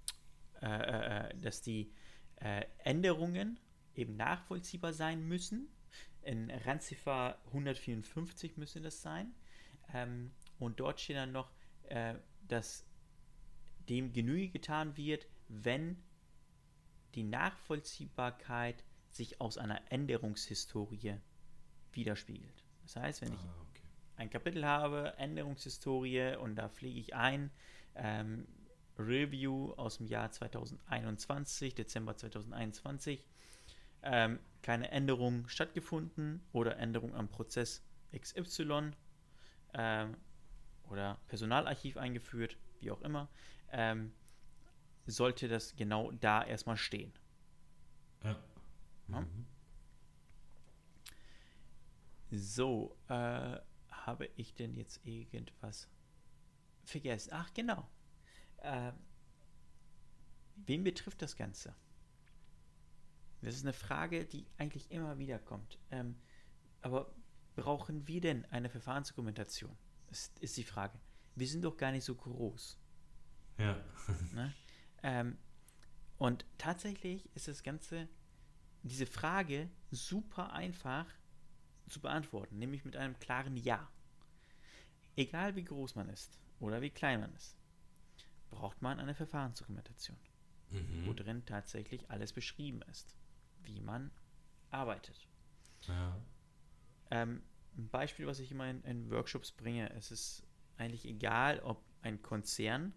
äh, 0.63 0.67
äh, 0.67 1.29
äh, 1.29 1.39
dass 1.39 1.61
die 1.61 1.93
äh, 2.37 2.65
Änderungen 2.79 3.59
eben 3.97 4.17
nachvollziehbar 4.17 4.93
sein 4.93 5.27
müssen. 5.27 5.69
In 6.23 6.51
Randziffer 6.51 7.39
154 7.47 8.57
müsste 8.57 8.81
das 8.81 9.03
sein. 9.03 9.35
Ähm, 9.93 10.33
und 10.59 10.81
dort 10.81 11.01
steht 11.01 11.17
dann 11.17 11.33
noch, 11.33 11.51
äh, 11.85 12.15
dass 12.49 12.87
dem 13.89 14.13
Genüge 14.13 14.49
getan 14.49 14.97
wird, 14.97 15.27
wenn 15.49 16.03
die 17.15 17.23
Nachvollziehbarkeit 17.23 18.85
sich 19.11 19.41
aus 19.41 19.59
einer 19.59 19.81
Änderungshistorie 19.91 21.17
widerspiegelt. 21.93 22.65
Das 22.83 22.97
heißt, 22.97 23.23
wenn 23.23 23.33
ich 23.33 23.41
ah, 23.41 23.67
okay. 23.71 23.83
ein 24.17 24.31
Kapitel 24.31 24.65
habe, 24.65 25.15
Änderungshistorie, 25.17 26.37
und 26.37 26.57
da 26.57 26.69
pflege 26.69 27.01
ich 27.01 27.15
ein, 27.15 27.51
ähm, 27.95 28.47
Review 28.99 29.73
aus 29.73 29.99
dem 29.99 30.07
Jahr 30.07 30.31
2021, 30.31 31.75
Dezember 31.75 32.17
2021, 32.17 33.25
ähm, 34.07 34.39
keine 34.63 34.91
Änderung 34.91 35.49
stattgefunden 35.49 36.41
oder 36.53 36.77
Änderung 36.79 37.15
am 37.15 37.29
Prozess 37.29 37.85
XY 38.17 38.93
ähm, 39.75 40.17
oder 40.85 41.21
Personalarchiv 41.27 41.97
eingeführt, 41.97 42.57
wie 42.81 42.91
auch 42.91 43.03
immer, 43.03 43.29
ähm, 43.71 44.13
sollte 45.07 45.49
das 45.49 45.77
genau 45.77 46.13
da 46.13 46.45
erstmal 46.45 46.77
stehen. 46.77 47.13
Ja. 48.23 48.37
Ja. 49.09 49.21
Mhm. 49.21 49.47
So, 52.31 52.97
äh, 53.09 53.59
habe 53.89 54.29
ich 54.37 54.55
denn 54.55 54.75
jetzt 54.75 55.05
irgendwas 55.05 55.89
vergessen? 56.85 57.31
Ach, 57.33 57.53
genau. 57.55 57.89
Äh, 58.59 58.93
wen 60.57 60.85
betrifft 60.85 61.23
das 61.23 61.37
Ganze? 61.37 61.75
Das 63.43 63.55
ist 63.55 63.65
eine 63.65 63.73
Frage, 63.73 64.25
die 64.25 64.47
eigentlich 64.59 64.91
immer 64.91 65.19
wieder 65.19 65.39
kommt. 65.39 65.79
Ähm, 65.91 66.17
aber 66.83 67.15
brauchen 67.55 68.07
wir 68.09 68.21
denn 68.21 68.45
eine 68.47 68.69
Verfahrensdokumentation? 68.69 69.77
Das 70.09 70.33
ist 70.41 70.57
die 70.57 70.65
Frage. 70.65 70.99
Wir 71.35 71.47
sind 71.47 71.63
doch 71.65 71.77
gar 71.77 71.93
nicht 71.93 72.05
so 72.05 72.15
groß. 72.15 72.79
Ja. 73.59 73.83
Ne? 74.33 74.53
Ähm, 75.03 75.39
und 76.19 76.45
tatsächlich 76.59 77.29
ist 77.35 77.49
das 77.49 77.63
Ganze, 77.63 78.09
diese 78.83 79.07
Frage 79.07 79.69
super 79.91 80.53
einfach 80.53 81.07
zu 81.89 82.01
beantworten, 82.01 82.59
nämlich 82.59 82.85
mit 82.85 82.97
einem 82.97 83.19
klaren 83.19 83.57
Ja. 83.57 83.91
Egal 85.17 85.57
wie 85.57 85.65
groß 85.65 85.95
man 85.95 86.09
ist 86.09 86.39
oder 86.61 86.81
wie 86.83 86.91
klein 86.91 87.21
man 87.21 87.35
ist, 87.35 87.57
braucht 88.51 88.83
man 88.83 89.01
eine 89.01 89.15
Verfahrensdokumentation, 89.15 90.19
wo 90.71 91.11
Mhm. 91.13 91.17
drin 91.17 91.47
tatsächlich 91.47 92.11
alles 92.11 92.33
beschrieben 92.33 92.83
ist, 92.91 93.15
wie 93.67 93.81
man 93.81 94.11
arbeitet. 94.71 95.27
Ja. 95.83 96.17
Ähm, 97.11 97.43
ein 97.77 97.89
Beispiel, 97.89 98.27
was 98.27 98.39
ich 98.39 98.51
immer 98.51 98.69
in, 98.69 98.83
in 98.83 99.11
Workshops 99.11 99.53
bringe, 99.53 99.91
es 99.95 100.11
ist 100.11 100.47
eigentlich 100.77 101.05
egal, 101.05 101.61
ob 101.61 101.83
ein 102.03 102.23
Konzern, 102.23 102.93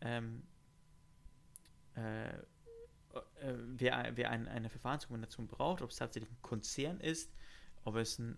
ähm, 0.00 0.42
äh, 1.94 2.28
äh, 2.28 3.54
wer, 3.76 4.16
wer 4.16 4.30
ein, 4.30 4.46
eine 4.48 4.68
Verfahrensdokumentation 4.68 5.48
braucht, 5.48 5.82
ob 5.82 5.90
es 5.90 5.96
tatsächlich 5.96 6.30
ein 6.30 6.42
Konzern 6.42 7.00
ist, 7.00 7.32
ob 7.84 7.96
es 7.96 8.18
ein 8.18 8.36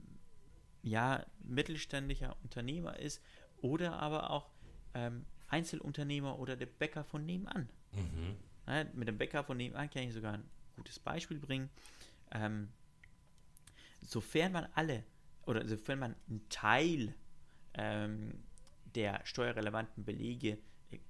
ja, 0.83 1.26
mittelständischer 1.40 2.37
Unternehmer 2.42 2.98
ist 2.98 3.22
oder 3.61 3.98
aber 4.00 4.31
auch 4.31 4.50
ähm, 4.94 5.26
Einzelunternehmer 5.48 6.38
oder 6.38 6.57
der 6.57 6.66
Bäcker 6.66 7.05
von 7.05 7.26
nebenan. 7.26 7.68
Mhm. 7.92 8.37
Ja, 8.66 8.85
mit 8.94 9.09
dem 9.09 9.18
Bäcker 9.18 9.44
von 9.44 9.57
nebenan 9.57 9.90
kann 9.90 10.05
ich 10.05 10.14
sogar 10.14 10.35
ein 10.35 10.48
gutes 10.81 10.99
Beispiel 10.99 11.38
bringen. 11.38 11.69
Ähm, 12.33 12.73
sofern 14.01 14.53
man 14.53 14.66
alle 14.75 15.05
oder 15.43 15.66
sofern 15.69 15.99
man 15.99 16.16
einen 16.29 16.49
Teil 16.49 17.14
ähm, 17.75 18.43
der 18.95 19.21
steuerrelevanten 19.25 20.05
Belege 20.05 20.59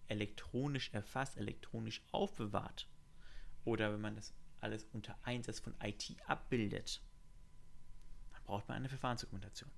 elektronisch 0.08 0.92
erfasst, 0.92 1.36
elektronisch 1.36 2.02
aufbewahrt 2.10 2.88
oder 3.64 3.92
wenn 3.92 4.00
man 4.00 4.16
das 4.16 4.34
alles 4.60 4.84
unter 4.92 5.16
Einsatz 5.22 5.60
von 5.60 5.74
IT 5.82 6.16
abbildet, 6.26 7.02
dann 8.32 8.42
braucht 8.44 8.68
man 8.68 8.76
eine 8.76 8.88
Verfahrensdokumentation. 8.88 9.70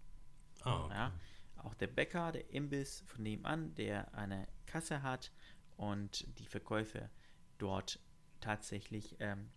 Ah, 0.63 0.85
okay. 0.85 0.95
Ja, 0.95 1.13
auch 1.59 1.75
der 1.75 1.87
Bäcker, 1.87 2.33
der 2.33 2.51
Imbiss 2.51 3.03
von 3.07 3.23
nebenan, 3.23 3.75
der 3.75 4.13
eine 4.15 4.49
Kasse 4.67 5.03
hat 5.03 5.31
und 5.77 6.27
die 6.39 6.47
Verkäufe 6.47 7.11
dort 7.59 8.01
tatsächlich 8.41 9.17
ähm, 9.21 9.51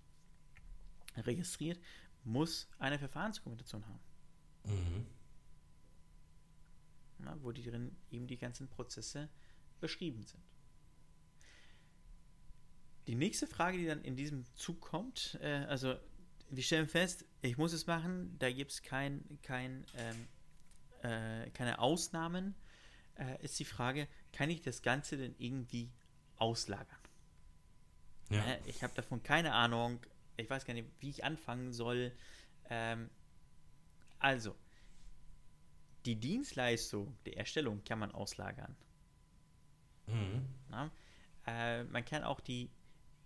registriert, 1.17 1.79
muss 2.23 2.67
eine 2.79 2.97
Verfahrensdokumentation 2.99 3.85
haben, 3.85 3.99
Mhm. 4.65 5.05
ja, 7.23 7.37
wo 7.41 7.51
die 7.51 7.63
drin 7.63 7.95
eben 8.11 8.27
die 8.27 8.37
ganzen 8.37 8.67
Prozesse 8.67 9.29
beschrieben 9.79 10.23
sind. 10.23 10.43
Die 13.07 13.15
nächste 13.15 13.45
Frage, 13.45 13.77
die 13.77 13.85
dann 13.85 14.01
in 14.01 14.15
diesem 14.15 14.45
Zug 14.55 14.81
kommt, 14.81 15.37
äh, 15.41 15.65
also 15.69 15.95
wir 16.49 16.63
stellen 16.63 16.87
fest, 16.87 17.25
ich 17.41 17.57
muss 17.57 17.73
es 17.73 17.85
machen, 17.85 18.37
da 18.39 18.51
gibt 18.51 18.71
es 18.71 18.81
kein, 18.81 19.23
kein, 19.43 19.85
ähm, 19.95 20.27
äh, 21.03 21.49
keine 21.51 21.79
Ausnahmen, 21.79 22.55
äh, 23.15 23.43
ist 23.43 23.59
die 23.59 23.65
Frage, 23.65 24.07
kann 24.31 24.49
ich 24.49 24.61
das 24.61 24.81
Ganze 24.81 25.17
denn 25.17 25.35
irgendwie 25.37 25.91
auslagern? 26.37 26.97
Ja. 28.29 28.43
Ich 28.65 28.81
habe 28.81 28.93
davon 28.95 29.21
keine 29.21 29.53
Ahnung. 29.53 29.99
Ich 30.37 30.49
weiß 30.49 30.65
gar 30.65 30.73
nicht, 30.73 30.87
wie 30.99 31.09
ich 31.09 31.23
anfangen 31.23 31.71
soll. 31.71 32.11
Ähm, 32.69 33.09
also, 34.19 34.55
die 36.05 36.15
Dienstleistung 36.15 37.17
der 37.25 37.37
Erstellung 37.37 37.83
kann 37.83 37.99
man 37.99 38.11
auslagern. 38.11 38.75
Mhm. 40.07 40.45
Äh, 41.47 41.83
man 41.85 42.05
kann 42.05 42.23
auch 42.23 42.39
die 42.39 42.69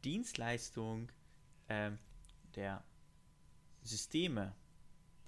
Dienstleistung 0.03 1.11
ähm, 1.67 1.97
der 2.55 2.83
Systeme 3.83 4.55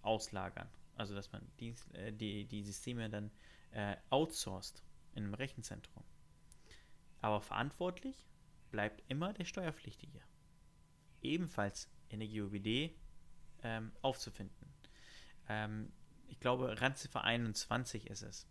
auslagern. 0.02 0.70
Also, 0.96 1.16
dass 1.16 1.32
man 1.32 1.42
Dienst, 1.60 1.94
äh, 1.94 2.12
die, 2.14 2.46
die 2.46 2.64
Systeme 2.64 3.10
dann 3.10 3.32
äh, 3.72 3.96
outsourced 4.10 4.84
in 5.16 5.24
einem 5.24 5.34
Rechenzentrum. 5.34 6.04
Aber 7.22 7.42
verantwortlich 7.42 8.28
bleibt 8.72 9.04
immer 9.08 9.34
der 9.34 9.46
Steuerpflichtige. 9.46 10.22
Ebenfalls 11.22 11.90
in 12.10 12.20
der 12.20 12.30
GOBD 12.30 12.94
ähm, 13.64 13.92
aufzufinden. 14.02 14.68
Ähm, 15.50 15.92
ich 16.28 16.40
glaube, 16.40 16.80
Randziffer 16.82 17.24
21 17.24 18.10
ist 18.10 18.22
es. 18.22 18.48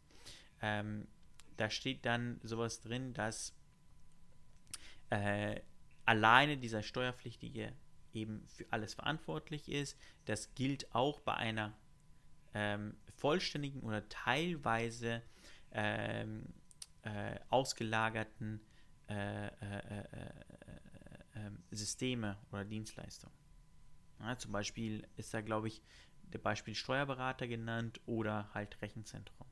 Ähm, 0.63 1.09
da 1.57 1.71
steht 1.71 2.05
dann 2.07 2.41
sowas 2.43 2.81
drin, 2.81 3.13
dass 3.15 3.55
äh, 5.11 5.61
alleine 6.05 6.57
dieser 6.57 6.83
Steuerpflichtige 6.83 7.73
eben 8.13 8.47
für 8.49 8.67
alles 8.71 8.95
verantwortlich 8.95 9.69
ist. 9.71 9.99
Das 10.25 10.55
gilt 10.55 10.95
auch 10.95 11.21
bei 11.21 11.35
einer 11.35 11.77
ähm, 12.55 12.97
vollständigen 13.17 13.83
oder 13.83 14.09
teilweise 14.09 15.23
ähm, 15.73 16.47
äh, 17.03 17.39
ausgelagerten 17.49 18.61
äh, 19.09 19.47
äh, 21.41 21.47
äh, 21.47 21.47
äh, 21.47 21.53
äh, 21.73 21.77
Systeme 21.77 22.39
oder 22.53 22.65
Dienstleistungen. 22.65 23.35
Ja, 24.21 24.37
zum 24.37 24.53
Beispiel 24.53 25.07
ist 25.17 25.33
da, 25.33 25.41
glaube 25.41 25.69
ich, 25.69 25.83
der 26.33 26.39
Beispiel 26.39 26.75
Steuerberater 26.75 27.49
genannt 27.49 28.01
oder 28.07 28.53
halt 28.55 28.81
Rechenzentrum. 28.83 29.47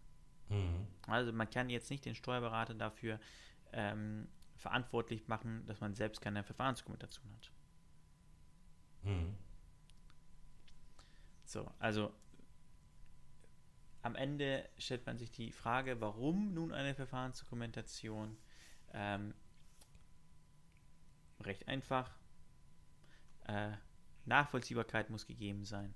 Mhm. 0.48 0.86
Also 1.06 1.32
man 1.32 1.48
kann 1.50 1.70
jetzt 1.70 1.90
nicht 1.90 2.04
den 2.04 2.14
Steuerberater 2.14 2.74
dafür 2.74 3.18
ähm, 3.72 4.28
verantwortlich 4.56 5.26
machen, 5.28 5.64
dass 5.66 5.80
man 5.80 5.94
selbst 5.94 6.20
keine 6.20 6.44
Verfahrensdokumentation 6.44 7.32
hat. 7.32 7.52
Mhm. 9.02 9.36
So, 11.44 11.70
also 11.78 12.12
am 14.02 14.14
Ende 14.14 14.68
stellt 14.78 15.06
man 15.06 15.18
sich 15.18 15.30
die 15.30 15.52
Frage, 15.52 16.00
warum 16.00 16.52
nun 16.54 16.72
eine 16.72 16.94
Verfahrensdokumentation? 16.94 18.36
Ähm, 18.92 19.34
recht 21.40 21.68
einfach. 21.68 22.10
Äh, 23.44 23.72
Nachvollziehbarkeit 24.24 25.10
muss 25.10 25.26
gegeben 25.26 25.64
sein. 25.64 25.94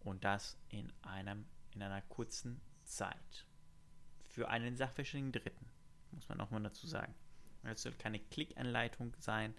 Und 0.00 0.24
das 0.24 0.58
in 0.68 0.92
einem 1.02 1.46
in 1.74 1.82
einer 1.82 2.02
kurzen 2.02 2.60
Zeit. 2.84 3.46
Für 4.24 4.48
einen 4.48 4.76
sachverständigen 4.76 5.32
Dritten, 5.32 5.66
muss 6.10 6.28
man 6.28 6.38
nochmal 6.38 6.62
dazu 6.62 6.86
sagen. 6.86 7.14
Es 7.64 7.82
soll 7.82 7.92
keine 7.92 8.18
Klickanleitung 8.18 9.14
sein, 9.18 9.54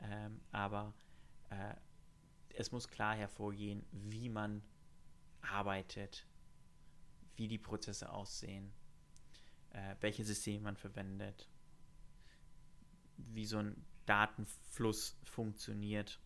ähm, 0.00 0.40
aber 0.52 0.92
äh, 1.48 1.74
es 2.50 2.70
muss 2.70 2.88
klar 2.88 3.14
hervorgehen, 3.14 3.84
wie 3.92 4.28
man 4.28 4.62
arbeitet, 5.40 6.26
wie 7.36 7.48
die 7.48 7.58
Prozesse 7.58 8.10
aussehen, 8.10 8.72
äh, 9.70 9.94
welche 10.00 10.24
Systeme 10.24 10.64
man 10.64 10.76
verwendet, 10.76 11.48
wie 13.16 13.46
so 13.46 13.58
ein 13.58 13.86
Datenfluss 14.10 15.16
funktioniert, 15.22 16.20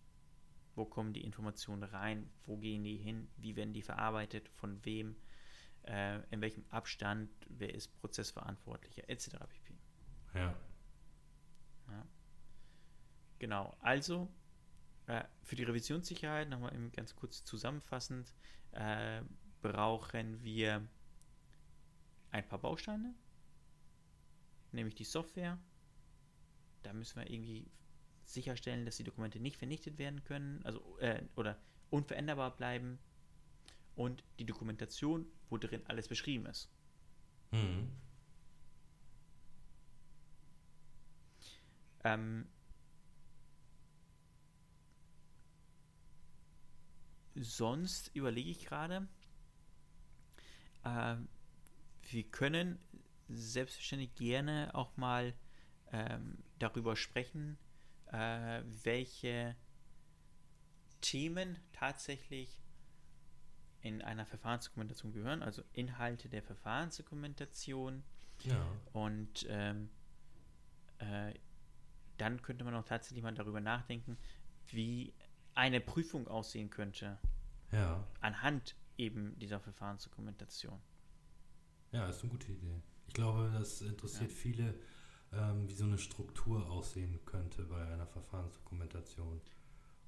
wo 0.74 0.86
kommen 0.86 1.12
die 1.12 1.22
Informationen 1.22 1.82
rein, 1.82 2.30
wo 2.46 2.56
gehen 2.56 2.82
die 2.82 2.96
hin, 2.96 3.28
wie 3.36 3.56
werden 3.56 3.74
die 3.74 3.82
verarbeitet, 3.82 4.48
von 4.48 4.82
wem, 4.86 5.16
äh, 5.82 6.20
in 6.30 6.40
welchem 6.40 6.64
Abstand, 6.70 7.30
wer 7.50 7.74
ist 7.74 7.94
Prozessverantwortlicher, 8.00 9.06
etc. 9.10 9.36
pp. 9.48 9.74
Ja. 10.34 10.56
Genau, 13.38 13.76
also 13.80 14.32
äh, 15.06 15.22
für 15.42 15.56
die 15.56 15.64
Revisionssicherheit, 15.64 16.48
nochmal 16.48 16.74
eben 16.74 16.90
ganz 16.90 17.14
kurz 17.14 17.44
zusammenfassend, 17.44 18.32
äh, 18.72 19.20
brauchen 19.60 20.42
wir 20.42 20.88
ein 22.30 22.48
paar 22.48 22.60
Bausteine, 22.60 23.14
nämlich 24.72 24.94
die 24.94 25.04
Software. 25.04 25.58
Da 26.84 26.92
müssen 26.92 27.16
wir 27.16 27.30
irgendwie 27.30 27.66
sicherstellen, 28.24 28.84
dass 28.84 28.96
die 28.96 29.04
Dokumente 29.04 29.40
nicht 29.40 29.56
vernichtet 29.56 29.98
werden 29.98 30.22
können, 30.24 30.62
also 30.64 30.98
äh, 30.98 31.22
oder 31.36 31.58
unveränderbar 31.90 32.56
bleiben. 32.56 32.98
Und 33.96 34.24
die 34.38 34.44
Dokumentation, 34.44 35.26
wo 35.50 35.56
drin 35.56 35.82
alles 35.86 36.08
beschrieben 36.08 36.46
ist. 36.46 36.68
Mhm. 37.52 37.92
Ähm, 42.02 42.46
sonst 47.34 48.10
überlege 48.14 48.50
ich 48.50 48.66
gerade, 48.66 49.08
äh, 50.82 51.16
wir 52.10 52.24
können 52.24 52.78
selbstverständlich 53.28 54.14
gerne 54.16 54.70
auch 54.74 54.96
mal 54.96 55.34
ähm, 55.92 56.43
darüber 56.64 56.96
sprechen, 56.96 57.58
äh, 58.06 58.62
welche 58.82 59.54
Themen 61.00 61.58
tatsächlich 61.72 62.58
in 63.82 64.00
einer 64.00 64.24
Verfahrensdokumentation 64.24 65.12
gehören, 65.12 65.42
also 65.42 65.62
Inhalte 65.74 66.28
der 66.28 66.42
Verfahrensdokumentation. 66.42 68.02
Ja. 68.44 68.66
Und 68.92 69.46
ähm, 69.48 69.90
äh, 70.98 71.34
dann 72.16 72.40
könnte 72.40 72.64
man 72.64 72.74
auch 72.74 72.84
tatsächlich 72.84 73.22
mal 73.22 73.34
darüber 73.34 73.60
nachdenken, 73.60 74.16
wie 74.68 75.12
eine 75.54 75.80
Prüfung 75.80 76.26
aussehen 76.28 76.70
könnte. 76.70 77.18
Ja. 77.72 78.06
Anhand 78.20 78.74
eben 78.96 79.38
dieser 79.38 79.60
Verfahrensdokumentation. 79.60 80.80
Ja, 81.92 82.08
ist 82.08 82.22
eine 82.22 82.30
gute 82.30 82.52
Idee. 82.52 82.80
Ich 83.06 83.14
glaube, 83.14 83.50
das 83.52 83.82
interessiert 83.82 84.30
Ja. 84.30 84.36
viele, 84.36 84.74
ähm, 85.36 85.68
wie 85.68 85.74
so 85.74 85.84
eine 85.84 85.98
Struktur 85.98 86.70
aussehen 86.70 87.18
könnte 87.26 87.64
bei 87.64 87.84
einer 87.86 88.06
Verfahrensdokumentation. 88.06 89.40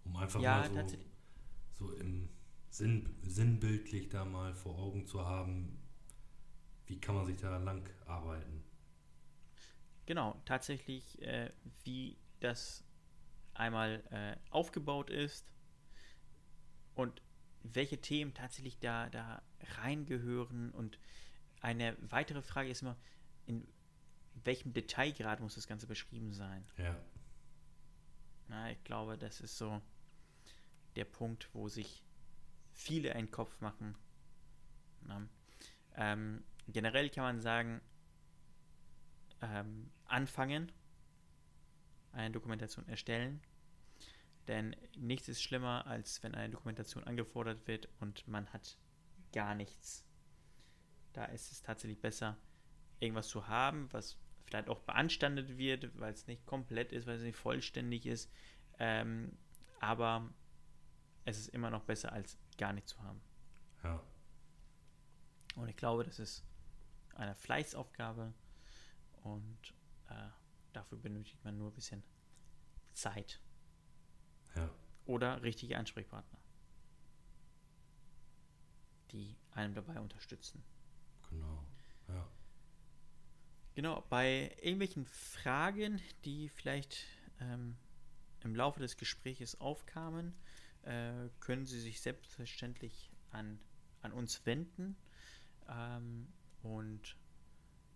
Um 0.04 0.16
einfach 0.16 0.42
Ja, 0.42 0.62
mal 0.62 0.64
so, 0.64 0.98
so 1.72 1.92
im 1.92 2.28
Sinn, 2.70 3.16
sinnbildlich 3.22 4.08
da 4.10 4.24
mal 4.24 4.54
vor 4.54 4.78
Augen 4.78 5.06
zu 5.06 5.24
haben, 5.26 5.78
wie 6.86 6.98
kann 7.00 7.14
man 7.16 7.26
sich 7.26 7.36
da 7.36 7.56
lang 7.58 7.88
arbeiten. 8.06 8.64
Genau, 10.06 10.40
tatsächlich, 10.44 11.20
äh, 11.22 11.50
wie 11.84 12.16
das 12.40 12.84
einmal 13.54 14.02
äh, 14.10 14.36
aufgebaut 14.50 15.10
ist 15.10 15.46
und 16.94 17.22
welche 17.62 18.00
Themen 18.00 18.34
tatsächlich 18.34 18.78
da, 18.78 19.08
da 19.10 19.42
reingehören. 19.78 20.70
Und 20.72 20.98
eine 21.60 21.96
weitere 22.00 22.42
Frage 22.42 22.70
ist 22.70 22.82
immer, 22.82 22.96
in 23.46 23.66
welchem 24.44 24.72
Detailgrad 24.72 25.40
muss 25.40 25.54
das 25.54 25.66
Ganze 25.66 25.86
beschrieben 25.86 26.32
sein? 26.32 26.66
Ja. 26.76 26.96
Na, 28.48 28.70
ich 28.70 28.82
glaube, 28.84 29.18
das 29.18 29.40
ist 29.40 29.56
so 29.58 29.80
der 30.94 31.04
Punkt, 31.04 31.48
wo 31.52 31.68
sich 31.68 32.04
viele 32.72 33.14
einen 33.14 33.30
Kopf 33.30 33.60
machen. 33.60 33.96
Ähm, 35.96 36.44
generell 36.68 37.10
kann 37.10 37.24
man 37.24 37.40
sagen, 37.40 37.80
ähm, 39.42 39.90
anfangen, 40.06 40.72
eine 42.12 42.32
Dokumentation 42.32 42.88
erstellen. 42.88 43.40
Denn 44.48 44.76
nichts 44.96 45.28
ist 45.28 45.42
schlimmer, 45.42 45.86
als 45.86 46.22
wenn 46.22 46.34
eine 46.34 46.50
Dokumentation 46.52 47.04
angefordert 47.04 47.66
wird 47.66 47.88
und 48.00 48.26
man 48.28 48.52
hat 48.52 48.78
gar 49.32 49.54
nichts. 49.54 50.04
Da 51.12 51.24
ist 51.26 51.50
es 51.50 51.62
tatsächlich 51.62 52.00
besser, 52.00 52.36
irgendwas 53.00 53.28
zu 53.28 53.48
haben, 53.48 53.92
was 53.92 54.16
vielleicht 54.46 54.68
auch 54.68 54.80
beanstandet 54.80 55.58
wird, 55.58 55.98
weil 55.98 56.12
es 56.12 56.26
nicht 56.26 56.46
komplett 56.46 56.92
ist, 56.92 57.06
weil 57.06 57.16
es 57.16 57.22
nicht 57.22 57.36
vollständig 57.36 58.06
ist. 58.06 58.32
Ähm, 58.78 59.36
aber 59.80 60.32
es 61.24 61.38
ist 61.38 61.48
immer 61.48 61.70
noch 61.70 61.84
besser, 61.84 62.12
als 62.12 62.38
gar 62.56 62.72
nichts 62.72 62.92
zu 62.92 63.02
haben. 63.02 63.20
Ja. 63.82 64.02
Und 65.56 65.68
ich 65.68 65.76
glaube, 65.76 66.04
das 66.04 66.18
ist 66.18 66.44
eine 67.14 67.34
Fleißaufgabe 67.34 68.32
und 69.22 69.74
äh, 70.08 70.28
dafür 70.72 70.98
benötigt 70.98 71.42
man 71.44 71.56
nur 71.56 71.70
ein 71.70 71.74
bisschen 71.74 72.02
Zeit 72.92 73.40
Ja. 74.54 74.70
oder 75.06 75.42
richtige 75.42 75.78
Ansprechpartner, 75.78 76.38
die 79.12 79.36
einem 79.50 79.74
dabei 79.74 79.98
unterstützen. 80.00 80.62
Genau. 81.30 81.66
Ja. 82.08 82.28
Genau, 83.76 84.02
bei 84.08 84.56
irgendwelchen 84.62 85.04
Fragen, 85.04 86.00
die 86.24 86.48
vielleicht 86.48 87.04
ähm, 87.40 87.76
im 88.42 88.54
Laufe 88.54 88.80
des 88.80 88.96
Gespräches 88.96 89.60
aufkamen, 89.60 90.34
äh, 90.84 91.28
können 91.40 91.66
Sie 91.66 91.78
sich 91.78 92.00
selbstverständlich 92.00 93.10
an, 93.32 93.58
an 94.00 94.12
uns 94.12 94.46
wenden 94.46 94.96
ähm, 95.68 96.26
und 96.62 97.16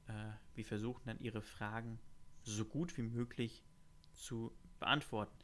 äh, 0.08 0.32
wir 0.54 0.66
versuchen 0.66 1.00
dann 1.06 1.18
Ihre 1.18 1.40
Fragen 1.40 1.98
so 2.42 2.66
gut 2.66 2.94
wie 2.98 3.02
möglich 3.02 3.64
zu 4.12 4.52
beantworten. 4.80 5.34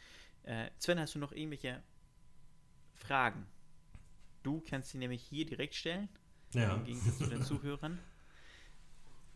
Äh, 0.42 0.68
Sven, 0.78 0.98
hast 1.00 1.14
du 1.14 1.18
noch 1.18 1.32
irgendwelche 1.32 1.82
Fragen? 2.92 3.46
Du 4.42 4.60
kannst 4.60 4.90
sie 4.90 4.98
nämlich 4.98 5.22
hier 5.22 5.46
direkt 5.46 5.74
stellen, 5.74 6.10
Ja. 6.52 6.74
im 6.74 6.84
Gegensatz 6.84 7.16
zu 7.16 7.26
den 7.26 7.42
Zuhörern. 7.42 7.98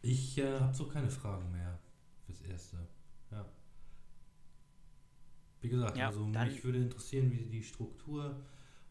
Ich 0.02 0.38
äh, 0.38 0.58
habe 0.58 0.74
so 0.74 0.86
keine 0.86 1.10
Fragen 1.10 1.50
mehr 1.52 1.78
fürs 2.26 2.40
Erste. 2.42 2.78
Ja. 3.30 3.46
Wie 5.60 5.68
gesagt, 5.68 5.96
Ja, 5.96 6.06
also 6.06 6.24
mich 6.24 6.64
würde 6.64 6.78
interessieren, 6.78 7.30
wie 7.30 7.44
die 7.44 7.62
Struktur 7.62 8.42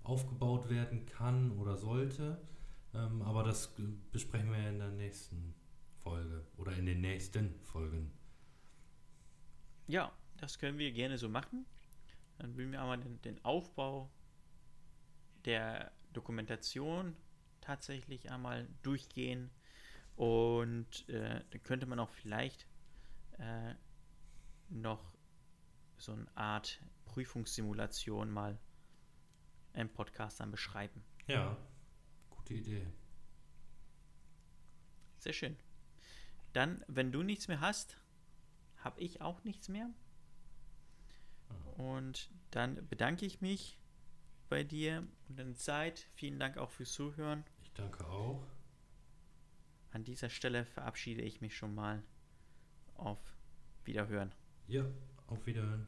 aufgebaut 0.04 0.70
werden 0.70 1.06
kann 1.06 1.52
oder 1.58 1.78
sollte. 1.78 2.40
Ähm, 2.94 3.22
aber 3.22 3.44
das 3.44 3.76
besprechen 4.12 4.52
wir 4.52 4.70
in 4.70 4.80
der 4.80 4.92
nächsten 4.92 5.56
Folge 5.98 6.46
oder 6.58 6.76
in 6.76 6.86
den 6.86 7.02
nächsten 7.02 7.60
Folgen. 7.62 8.12
Ja, 9.88 10.12
das 10.38 10.60
können 10.60 10.78
wir 10.78 10.92
gerne 10.92 11.18
so 11.18 11.30
machen. 11.30 11.66
Dann 12.38 12.56
würden 12.56 12.72
wir 12.72 12.82
einmal 12.82 13.00
den, 13.00 13.22
den 13.22 13.44
Aufbau 13.44 14.10
der 15.46 15.92
Dokumentation 16.14 17.16
tatsächlich 17.62 18.32
einmal 18.32 18.68
durchgehen 18.82 19.50
und 20.20 21.08
äh, 21.08 21.42
dann 21.50 21.64
könnte 21.64 21.86
man 21.86 21.98
auch 21.98 22.10
vielleicht 22.10 22.68
äh, 23.38 23.74
noch 24.68 25.14
so 25.98 26.12
eine 26.12 26.28
Art 26.36 26.82
Prüfungssimulation 27.06 28.30
mal 28.30 28.60
im 29.74 29.88
Podcast 29.88 30.42
dann 30.42 30.52
beschreiben. 30.52 31.02
Ja, 31.28 31.56
gute 32.32 32.54
Idee. 32.54 32.86
Sehr 35.20 35.32
schön. 35.32 35.56
Dann, 36.52 36.84
wenn 36.90 37.14
du 37.14 37.24
nichts 37.24 37.48
mehr 37.48 37.62
hast, 37.62 37.98
habe 38.76 39.00
ich 39.00 39.22
auch 39.22 39.46
nichts 39.46 39.70
mehr. 39.70 39.90
Und 41.78 42.30
dann 42.52 42.86
bedanke 42.90 43.26
ich 43.26 43.40
mich 43.40 43.80
bei 44.50 44.66
dir 44.66 45.08
und 45.30 45.40
deine 45.40 45.56
Zeit. 45.56 46.10
Vielen 46.16 46.40
Dank 46.40 46.58
auch 46.58 46.72
fürs 46.72 46.92
Zuhören. 46.92 47.46
Ich 47.64 47.72
danke 47.72 48.06
auch. 48.06 48.46
An 49.92 50.04
dieser 50.04 50.30
Stelle 50.30 50.66
verabschiede 50.66 51.22
ich 51.22 51.42
mich 51.42 51.56
schon 51.58 51.74
mal. 51.74 52.04
Auf 52.96 53.20
Wiederhören. 53.86 54.34
Ja, 54.68 54.86
auf 55.28 55.46
Wiederhören. 55.46 55.88